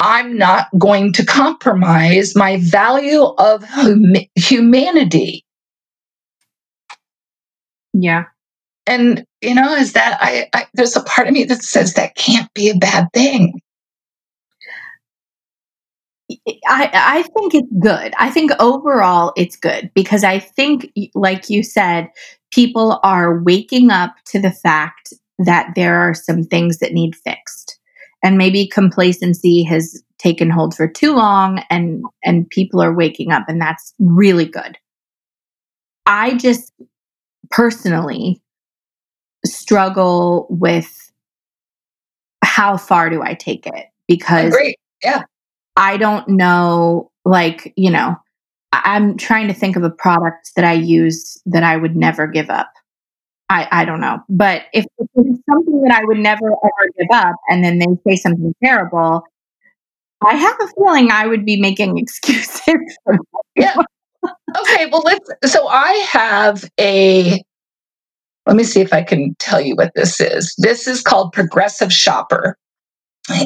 I'm 0.00 0.38
not 0.38 0.68
going 0.78 1.12
to 1.12 1.24
compromise 1.24 2.34
my 2.34 2.58
value 2.62 3.24
of 3.38 3.62
hum- 3.62 4.26
humanity. 4.36 5.44
Yeah. 7.92 8.24
And, 8.86 9.24
you 9.40 9.54
know, 9.54 9.74
is 9.74 9.94
that 9.94 10.18
I, 10.20 10.48
I, 10.52 10.66
there's 10.74 10.96
a 10.96 11.02
part 11.02 11.26
of 11.26 11.34
me 11.34 11.44
that 11.44 11.62
says 11.62 11.94
that 11.94 12.16
can't 12.16 12.52
be 12.54 12.68
a 12.68 12.76
bad 12.76 13.08
thing. 13.14 13.60
I, 16.66 16.90
I 16.92 17.22
think 17.22 17.54
it's 17.54 17.72
good. 17.80 18.12
I 18.18 18.30
think 18.30 18.50
overall 18.58 19.32
it's 19.36 19.56
good 19.56 19.90
because 19.94 20.24
I 20.24 20.38
think, 20.38 20.90
like 21.14 21.50
you 21.50 21.62
said, 21.62 22.08
people 22.50 23.00
are 23.02 23.42
waking 23.42 23.90
up 23.90 24.14
to 24.26 24.40
the 24.40 24.50
fact 24.50 25.12
that 25.38 25.72
there 25.74 25.96
are 25.96 26.14
some 26.14 26.44
things 26.44 26.78
that 26.78 26.92
need 26.92 27.14
fixed. 27.16 27.78
And 28.22 28.38
maybe 28.38 28.66
complacency 28.66 29.62
has 29.64 30.02
taken 30.18 30.48
hold 30.48 30.74
for 30.74 30.88
too 30.88 31.14
long 31.14 31.62
and 31.68 32.04
and 32.24 32.48
people 32.48 32.80
are 32.82 32.94
waking 32.94 33.30
up 33.32 33.44
and 33.48 33.60
that's 33.60 33.92
really 33.98 34.46
good. 34.46 34.78
I 36.06 36.36
just 36.36 36.72
personally 37.50 38.40
struggle 39.46 40.46
with 40.50 41.10
how 42.42 42.76
far 42.76 43.10
do 43.10 43.22
I 43.22 43.34
take 43.34 43.66
it 43.66 43.86
because 44.06 44.56
yeah 45.02 45.22
I 45.76 45.96
don't 45.96 46.28
know 46.28 47.10
like 47.24 47.72
you 47.76 47.90
know 47.90 48.16
I'm 48.82 49.16
trying 49.16 49.48
to 49.48 49.54
think 49.54 49.76
of 49.76 49.84
a 49.84 49.90
product 49.90 50.52
that 50.56 50.64
I 50.64 50.72
use 50.72 51.40
that 51.46 51.62
I 51.62 51.76
would 51.76 51.96
never 51.96 52.26
give 52.26 52.50
up. 52.50 52.72
I, 53.48 53.68
I 53.70 53.84
don't 53.84 54.00
know. 54.00 54.18
But 54.28 54.62
if 54.72 54.84
it's 54.98 55.40
something 55.48 55.82
that 55.82 55.92
I 55.92 56.04
would 56.04 56.18
never 56.18 56.46
ever 56.46 56.90
give 56.98 57.08
up 57.12 57.36
and 57.48 57.62
then 57.62 57.78
they 57.78 57.86
say 58.06 58.16
something 58.16 58.54
terrible, 58.64 59.22
I 60.26 60.34
have 60.34 60.56
a 60.60 60.66
feeling 60.76 61.10
I 61.10 61.26
would 61.26 61.44
be 61.44 61.60
making 61.60 61.98
excuses. 61.98 62.98
yeah. 63.54 63.76
Okay, 64.58 64.86
well 64.86 65.02
let's 65.04 65.28
so 65.52 65.68
I 65.68 65.92
have 66.08 66.64
a 66.80 67.42
let 68.46 68.56
me 68.56 68.64
see 68.64 68.80
if 68.80 68.92
I 68.92 69.02
can 69.02 69.34
tell 69.38 69.60
you 69.60 69.74
what 69.74 69.92
this 69.94 70.20
is. 70.20 70.54
This 70.58 70.86
is 70.86 71.02
called 71.02 71.32
Progressive 71.32 71.92
Shopper. 71.92 72.56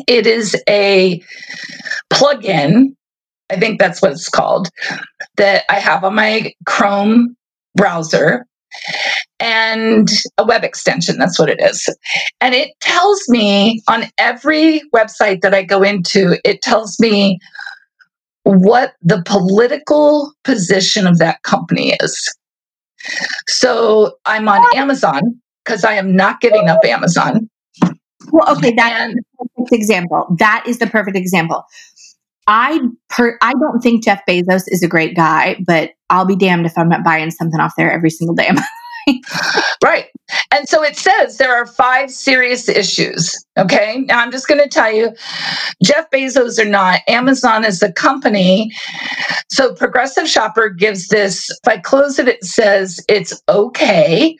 It 0.07 0.27
is 0.27 0.57
a 0.69 1.23
plugin, 2.13 2.95
I 3.51 3.59
think 3.59 3.79
that's 3.79 4.03
what 4.03 4.13
it's 4.13 4.29
called, 4.29 4.69
that 5.37 5.65
I 5.69 5.79
have 5.79 6.03
on 6.05 6.15
my 6.15 6.53
Chrome 6.67 7.37
browser 7.77 8.45
and 9.39 10.09
a 10.37 10.45
web 10.45 10.65
extension. 10.65 11.17
That's 11.19 11.39
what 11.39 11.49
it 11.49 11.61
is. 11.61 11.89
And 12.41 12.55
it 12.55 12.73
tells 12.81 13.21
me 13.29 13.83
on 13.89 14.05
every 14.19 14.83
website 14.95 15.43
that 15.43 15.55
I 15.55 15.63
go 15.63 15.83
into, 15.83 16.39
it 16.45 16.61
tells 16.61 16.99
me 16.99 17.39
what 18.43 18.95
the 19.03 19.23
political 19.27 20.33
position 20.43 21.07
of 21.07 21.19
that 21.19 21.43
company 21.43 21.95
is. 22.01 22.35
So 23.49 24.17
I'm 24.25 24.49
on 24.49 24.65
Amazon 24.77 25.41
because 25.65 25.85
I 25.85 25.95
am 25.95 26.15
not 26.15 26.41
giving 26.41 26.69
up 26.69 26.85
Amazon. 26.85 27.49
Well, 28.31 28.57
okay, 28.57 28.73
that's 28.73 29.15
the 29.15 29.23
perfect 29.47 29.73
example. 29.73 30.37
That 30.39 30.65
is 30.67 30.79
the 30.79 30.87
perfect 30.87 31.17
example. 31.17 31.65
I 32.47 32.81
per 33.11 33.39
I 33.43 33.53
don't 33.53 33.81
think 33.81 34.05
Jeff 34.05 34.23
Bezos 34.29 34.65
is 34.69 34.83
a 34.83 34.89
great 34.89 35.15
guy, 35.15 35.57
but 35.67 35.91
I'll 36.11 36.25
be 36.25 36.37
damned 36.37 36.67
if 36.67 36.77
I'm 36.77 36.89
not 36.89 37.05
buying 37.05 37.31
something 37.31 37.61
off 37.61 37.75
there 37.77 37.93
every 37.93 38.11
single 38.11 38.35
day. 38.35 38.51
right. 39.85 40.07
And 40.51 40.69
so 40.69 40.83
it 40.83 40.97
says 40.97 41.39
there 41.39 41.55
are 41.55 41.67
five 41.67 42.11
serious 42.11 42.69
issues. 42.69 43.45
Okay. 43.57 44.05
Now 44.07 44.21
I'm 44.21 44.31
just 44.31 44.49
going 44.49 44.61
to 44.61 44.69
tell 44.69 44.93
you 44.93 45.15
Jeff 45.83 46.11
Bezos 46.11 46.59
or 46.59 46.69
not, 46.69 47.01
Amazon 47.09 47.65
is 47.65 47.83
a 47.83 47.93
company. 47.93 48.73
So 49.51 49.75
Progressive 49.75 50.29
Shopper 50.29 50.69
gives 50.69 51.09
this, 51.09 51.51
if 51.51 51.69
I 51.69 51.79
close 51.79 52.19
it, 52.19 52.29
it 52.29 52.45
says 52.45 53.05
it's 53.09 53.41
okay 53.49 54.37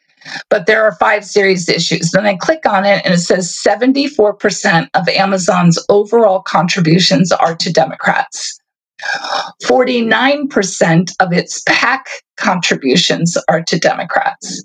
but 0.51 0.67
there 0.67 0.85
are 0.85 0.93
five 0.97 1.25
serious 1.25 1.69
issues. 1.69 2.11
Then 2.11 2.27
I 2.27 2.37
click 2.37 2.67
on 2.67 2.85
it 2.85 3.03
and 3.05 3.15
it 3.15 3.19
says 3.19 3.57
74% 3.67 4.89
of 4.95 5.09
Amazon's 5.09 5.79
overall 5.89 6.41
contributions 6.41 7.33
are 7.33 7.57
to 7.57 7.73
Democrats. 7.73 8.59
49% 9.65 11.15
of 11.21 11.33
its 11.33 11.63
PAC 11.67 12.07
contributions 12.37 13.39
are 13.49 13.63
to 13.63 13.79
Democrats. 13.79 14.65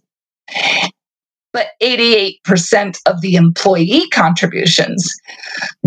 But 1.53 1.67
88% 1.81 2.99
of 3.05 3.21
the 3.21 3.35
employee 3.35 4.07
contributions 4.09 5.13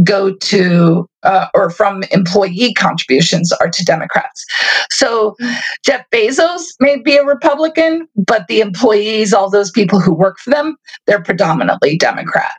go 0.03 0.35
to, 0.35 1.09
uh, 1.25 1.49
or 1.55 1.71
from 1.71 2.05
employee 2.13 2.73
contributions 2.75 3.53
are 3.53 3.69
to 3.69 3.85
Democrats. 3.85 4.47
So 4.91 5.37
Jeff 5.85 6.09
Bezos 6.11 6.63
may 6.81 6.99
be 7.01 7.17
a 7.17 7.25
Republican, 7.25 8.09
but 8.15 8.47
the 8.47 8.61
employees, 8.61 9.35
all 9.35 9.51
those 9.51 9.71
people 9.71 10.01
who 10.01 10.15
work 10.15 10.39
for 10.39 10.51
them, 10.51 10.77
they're 11.07 11.23
predominantly 11.23 11.99
Democrat. 11.99 12.55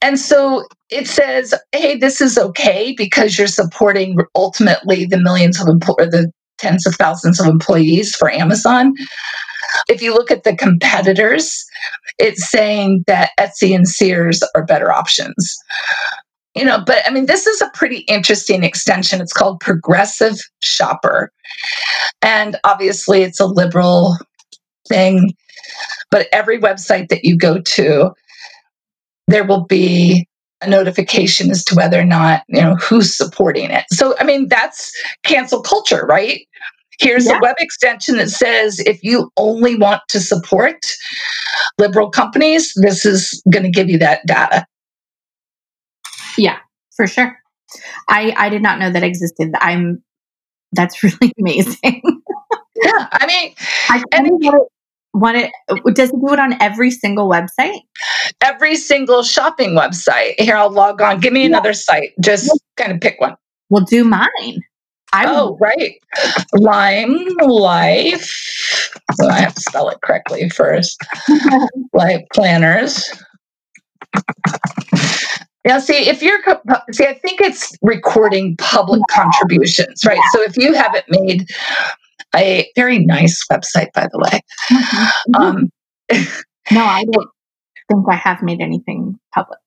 And 0.00 0.18
so 0.18 0.64
it 0.90 1.08
says, 1.08 1.54
hey, 1.72 1.96
this 1.96 2.20
is 2.20 2.38
okay 2.38 2.94
because 2.96 3.38
you're 3.38 3.46
supporting 3.46 4.16
ultimately 4.34 5.06
the 5.06 5.18
millions 5.18 5.60
of 5.60 5.68
employees, 5.68 6.10
the 6.10 6.30
tens 6.58 6.86
of 6.86 6.94
thousands 6.94 7.40
of 7.40 7.46
employees 7.46 8.14
for 8.14 8.30
Amazon. 8.30 8.94
If 9.88 10.02
you 10.02 10.14
look 10.14 10.30
at 10.30 10.44
the 10.44 10.56
competitors, 10.56 11.64
it's 12.18 12.50
saying 12.50 13.04
that 13.06 13.30
Etsy 13.38 13.74
and 13.74 13.88
Sears 13.88 14.42
are 14.54 14.64
better 14.64 14.92
options. 14.92 15.56
You 16.54 16.64
know, 16.64 16.82
but 16.86 16.98
I 17.04 17.10
mean, 17.10 17.26
this 17.26 17.46
is 17.46 17.60
a 17.60 17.70
pretty 17.74 18.00
interesting 18.00 18.62
extension. 18.62 19.20
It's 19.20 19.32
called 19.32 19.58
Progressive 19.60 20.38
Shopper. 20.62 21.32
And 22.22 22.56
obviously, 22.62 23.22
it's 23.22 23.40
a 23.40 23.46
liberal 23.46 24.16
thing. 24.88 25.34
But 26.10 26.28
every 26.32 26.60
website 26.60 27.08
that 27.08 27.24
you 27.24 27.36
go 27.36 27.60
to, 27.60 28.12
there 29.26 29.44
will 29.44 29.64
be 29.64 30.28
a 30.62 30.68
notification 30.68 31.50
as 31.50 31.64
to 31.64 31.74
whether 31.74 31.98
or 31.98 32.04
not, 32.04 32.42
you 32.48 32.60
know, 32.60 32.76
who's 32.76 33.14
supporting 33.16 33.70
it. 33.70 33.84
So, 33.90 34.14
I 34.18 34.24
mean, 34.24 34.48
that's 34.48 34.92
cancel 35.24 35.60
culture, 35.60 36.06
right? 36.06 36.46
Here's 37.00 37.26
yeah. 37.26 37.38
a 37.38 37.40
web 37.40 37.56
extension 37.58 38.16
that 38.16 38.30
says 38.30 38.80
if 38.80 39.02
you 39.02 39.30
only 39.36 39.76
want 39.76 40.02
to 40.08 40.20
support 40.20 40.78
liberal 41.78 42.10
companies, 42.10 42.72
this 42.76 43.04
is 43.04 43.42
going 43.50 43.64
to 43.64 43.70
give 43.70 43.88
you 43.88 43.98
that 43.98 44.26
data. 44.26 44.66
Yeah, 46.36 46.58
for 46.96 47.06
sure. 47.06 47.38
I 48.08 48.34
I 48.36 48.48
did 48.48 48.62
not 48.62 48.78
know 48.78 48.90
that 48.90 49.02
existed. 49.02 49.52
I'm 49.60 50.02
that's 50.72 51.02
really 51.02 51.32
amazing. 51.38 52.02
yeah, 52.82 53.08
I 53.12 53.26
mean, 53.26 53.54
I 53.88 54.02
and 54.12 54.30
want 55.14 55.36
it, 55.36 55.50
does 55.94 56.10
it 56.10 56.20
do 56.20 56.32
it 56.32 56.38
on 56.38 56.60
every 56.60 56.90
single 56.90 57.28
website? 57.28 57.78
Every 58.40 58.74
single 58.76 59.22
shopping 59.22 59.70
website. 59.70 60.38
Here, 60.38 60.56
I'll 60.56 60.70
log 60.70 61.00
on. 61.00 61.20
Give 61.20 61.32
me 61.32 61.40
yeah. 61.42 61.46
another 61.46 61.72
site. 61.72 62.10
Just 62.20 62.50
kind 62.76 62.92
of 62.92 63.00
pick 63.00 63.20
one. 63.20 63.36
We'll 63.70 63.84
do 63.84 64.04
mine. 64.04 64.60
I 65.14 65.26
oh, 65.28 65.56
right. 65.60 65.94
Lime 66.54 67.24
Life. 67.40 68.28
So 69.14 69.28
I 69.28 69.40
have 69.40 69.54
to 69.54 69.60
spell 69.60 69.88
it 69.88 70.00
correctly 70.02 70.48
first. 70.50 71.00
Life 71.92 72.22
planners. 72.32 73.12
Yeah, 75.64 75.78
see, 75.78 76.08
if 76.08 76.20
you're, 76.20 76.40
see, 76.90 77.06
I 77.06 77.14
think 77.14 77.40
it's 77.40 77.76
recording 77.80 78.56
public 78.56 79.02
contributions, 79.08 80.04
right? 80.04 80.20
So 80.32 80.42
if 80.42 80.56
you 80.56 80.74
haven't 80.74 81.04
made 81.08 81.48
a 82.34 82.68
very 82.74 82.98
nice 82.98 83.40
website, 83.50 83.92
by 83.94 84.08
the 84.10 84.18
way. 84.18 84.40
Mm-hmm. 84.68 85.34
Um, 85.36 85.70
no, 86.72 86.84
I 86.84 87.04
don't 87.04 87.28
think 87.88 88.04
I 88.10 88.16
have 88.16 88.42
made 88.42 88.60
anything 88.60 89.16
public. 89.32 89.60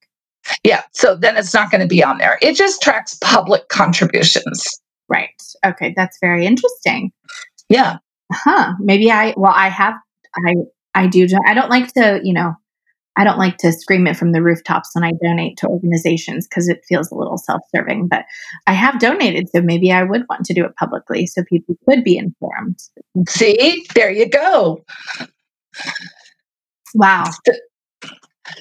Yeah, 0.63 0.83
so 0.93 1.15
then 1.15 1.37
it's 1.37 1.53
not 1.53 1.71
going 1.71 1.81
to 1.81 1.87
be 1.87 2.03
on 2.03 2.17
there. 2.17 2.37
It 2.41 2.57
just 2.57 2.81
tracks 2.81 3.17
public 3.21 3.69
contributions. 3.69 4.81
Right. 5.09 5.41
Okay, 5.65 5.93
that's 5.95 6.17
very 6.19 6.45
interesting. 6.45 7.11
Yeah. 7.69 7.97
Huh. 8.31 8.73
Maybe 8.79 9.11
I 9.11 9.33
well 9.37 9.53
I 9.55 9.69
have 9.69 9.95
I 10.45 10.55
I 10.93 11.07
do 11.07 11.27
I 11.45 11.53
don't 11.53 11.69
like 11.69 11.93
to, 11.93 12.19
you 12.23 12.33
know, 12.33 12.53
I 13.17 13.23
don't 13.23 13.39
like 13.39 13.57
to 13.57 13.71
scream 13.71 14.05
it 14.05 14.15
from 14.15 14.31
the 14.31 14.43
rooftops 14.43 14.91
when 14.93 15.03
I 15.03 15.11
donate 15.23 15.57
to 15.57 15.67
organizations 15.67 16.47
because 16.47 16.69
it 16.69 16.85
feels 16.87 17.09
a 17.09 17.15
little 17.15 17.37
self-serving, 17.37 18.07
but 18.09 18.25
I 18.67 18.73
have 18.73 18.99
donated 18.99 19.49
so 19.49 19.61
maybe 19.61 19.91
I 19.91 20.03
would 20.03 20.23
want 20.29 20.45
to 20.45 20.53
do 20.53 20.63
it 20.63 20.75
publicly 20.75 21.25
so 21.25 21.43
people 21.49 21.75
could 21.89 22.03
be 22.03 22.17
informed. 22.17 22.79
See? 23.27 23.85
There 23.95 24.11
you 24.11 24.29
go. 24.29 24.83
Wow. 26.93 27.25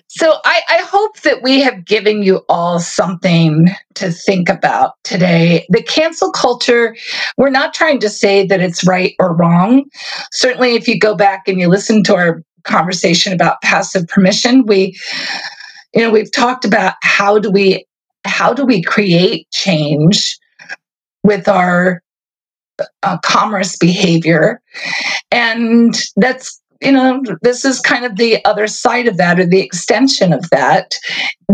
So 0.08 0.38
I, 0.44 0.62
I, 0.68 0.78
hope 0.78 1.20
that 1.20 1.42
we 1.42 1.60
have 1.60 1.84
given 1.84 2.22
you 2.22 2.42
all 2.48 2.80
something 2.80 3.68
to 3.94 4.10
think 4.10 4.48
about 4.48 4.92
today. 5.04 5.66
The 5.70 5.82
cancel 5.82 6.30
culture, 6.32 6.96
we're 7.36 7.50
not 7.50 7.74
trying 7.74 8.00
to 8.00 8.08
say 8.08 8.46
that 8.46 8.60
it's 8.60 8.86
right 8.86 9.14
or 9.18 9.34
wrong. 9.34 9.84
Certainly, 10.32 10.74
if 10.74 10.88
you 10.88 10.98
go 10.98 11.14
back 11.14 11.46
and 11.46 11.60
you 11.60 11.68
listen 11.68 12.02
to 12.04 12.16
our 12.16 12.42
conversation 12.64 13.32
about 13.32 13.62
passive 13.62 14.06
permission, 14.08 14.64
we, 14.66 14.98
you 15.94 16.02
know, 16.02 16.10
we've 16.10 16.32
talked 16.32 16.64
about 16.64 16.94
how 17.02 17.38
do 17.38 17.50
we 17.50 17.86
how 18.24 18.52
do 18.52 18.64
we 18.64 18.82
create 18.82 19.48
change 19.52 20.36
with 21.22 21.48
our 21.48 22.02
uh, 23.02 23.18
commerce 23.18 23.76
behavior, 23.76 24.60
and 25.30 25.94
that's 26.16 26.60
you 26.80 26.92
know, 26.92 27.22
this 27.42 27.64
is 27.64 27.80
kind 27.80 28.04
of 28.04 28.16
the 28.16 28.44
other 28.44 28.66
side 28.66 29.06
of 29.06 29.16
that 29.16 29.40
or 29.40 29.46
the 29.46 29.60
extension 29.60 30.32
of 30.32 30.48
that. 30.50 30.94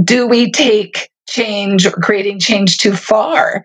Do 0.03 0.27
we 0.27 0.51
take 0.51 1.11
change 1.29 1.87
or 1.87 1.93
creating 1.93 2.41
change 2.41 2.79
too 2.79 2.95
far? 2.95 3.64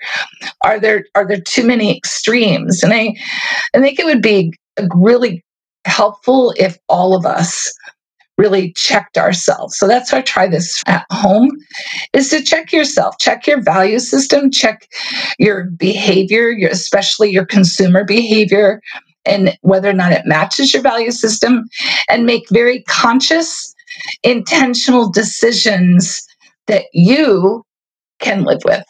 Are 0.64 0.80
there 0.80 1.06
are 1.16 1.28
there 1.28 1.42
too 1.42 1.66
many 1.66 1.96
extremes? 1.96 2.84
And 2.84 2.94
I, 2.94 3.16
I 3.74 3.80
think 3.80 4.00
it 4.00 4.06
would 4.06 4.22
be 4.22 4.54
really 4.96 5.44
helpful 5.86 6.54
if 6.58 6.78
all 6.90 7.16
of 7.16 7.26
us 7.26 7.74
really 8.38 8.72
checked 8.74 9.18
ourselves. 9.18 9.78
So 9.78 9.88
that's 9.88 10.12
why 10.12 10.20
I 10.20 10.22
try 10.22 10.48
this 10.48 10.84
at 10.86 11.06
home 11.12 11.50
is 12.14 12.30
to 12.30 12.44
check 12.44 12.72
yourself, 12.72 13.18
check 13.20 13.48
your 13.48 13.62
value 13.62 13.98
system, 13.98 14.52
check 14.52 14.88
your 15.40 15.66
behavior, 15.72 16.50
your, 16.50 16.70
especially 16.70 17.32
your 17.32 17.46
consumer 17.46 18.04
behavior 18.04 18.80
and 19.28 19.58
whether 19.62 19.90
or 19.90 19.94
not 19.94 20.12
it 20.12 20.26
matches 20.26 20.74
your 20.74 20.82
value 20.82 21.12
system 21.12 21.66
and 22.10 22.26
make 22.26 22.50
very 22.50 22.84
conscious 22.84 23.74
intentional 24.24 25.10
decisions 25.10 26.22
that 26.68 26.86
you 26.94 27.64
can 28.20 28.44
live 28.44 28.62
with. 28.66 28.86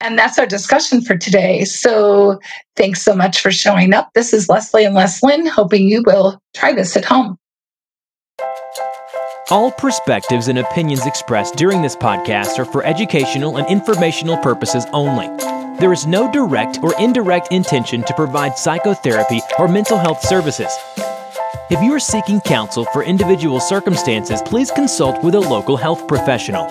And 0.00 0.18
that's 0.18 0.38
our 0.38 0.46
discussion 0.46 1.00
for 1.00 1.16
today. 1.16 1.64
So 1.64 2.38
thanks 2.76 3.00
so 3.00 3.14
much 3.14 3.40
for 3.40 3.50
showing 3.50 3.94
up. 3.94 4.10
This 4.14 4.32
is 4.32 4.48
Leslie 4.48 4.84
and 4.84 4.94
Leslyn, 4.94 5.48
hoping 5.48 5.88
you 5.88 6.02
will 6.04 6.38
try 6.54 6.72
this 6.72 6.96
at 6.96 7.04
home. 7.04 7.38
All 9.50 9.70
perspectives 9.70 10.48
and 10.48 10.58
opinions 10.58 11.06
expressed 11.06 11.56
during 11.56 11.82
this 11.82 11.94
podcast 11.94 12.58
are 12.58 12.64
for 12.64 12.82
educational 12.82 13.58
and 13.58 13.68
informational 13.68 14.38
purposes 14.38 14.86
only. 14.94 15.26
There 15.78 15.92
is 15.92 16.06
no 16.06 16.32
direct 16.32 16.78
or 16.82 16.98
indirect 16.98 17.52
intention 17.52 18.02
to 18.04 18.14
provide 18.14 18.56
psychotherapy 18.56 19.42
or 19.58 19.68
mental 19.68 19.98
health 19.98 20.22
services. 20.22 20.72
If 21.68 21.82
you 21.82 21.92
are 21.92 22.00
seeking 22.00 22.40
counsel 22.40 22.86
for 22.86 23.02
individual 23.02 23.60
circumstances, 23.60 24.40
please 24.40 24.70
consult 24.70 25.22
with 25.22 25.34
a 25.34 25.40
local 25.40 25.76
health 25.76 26.08
professional. 26.08 26.64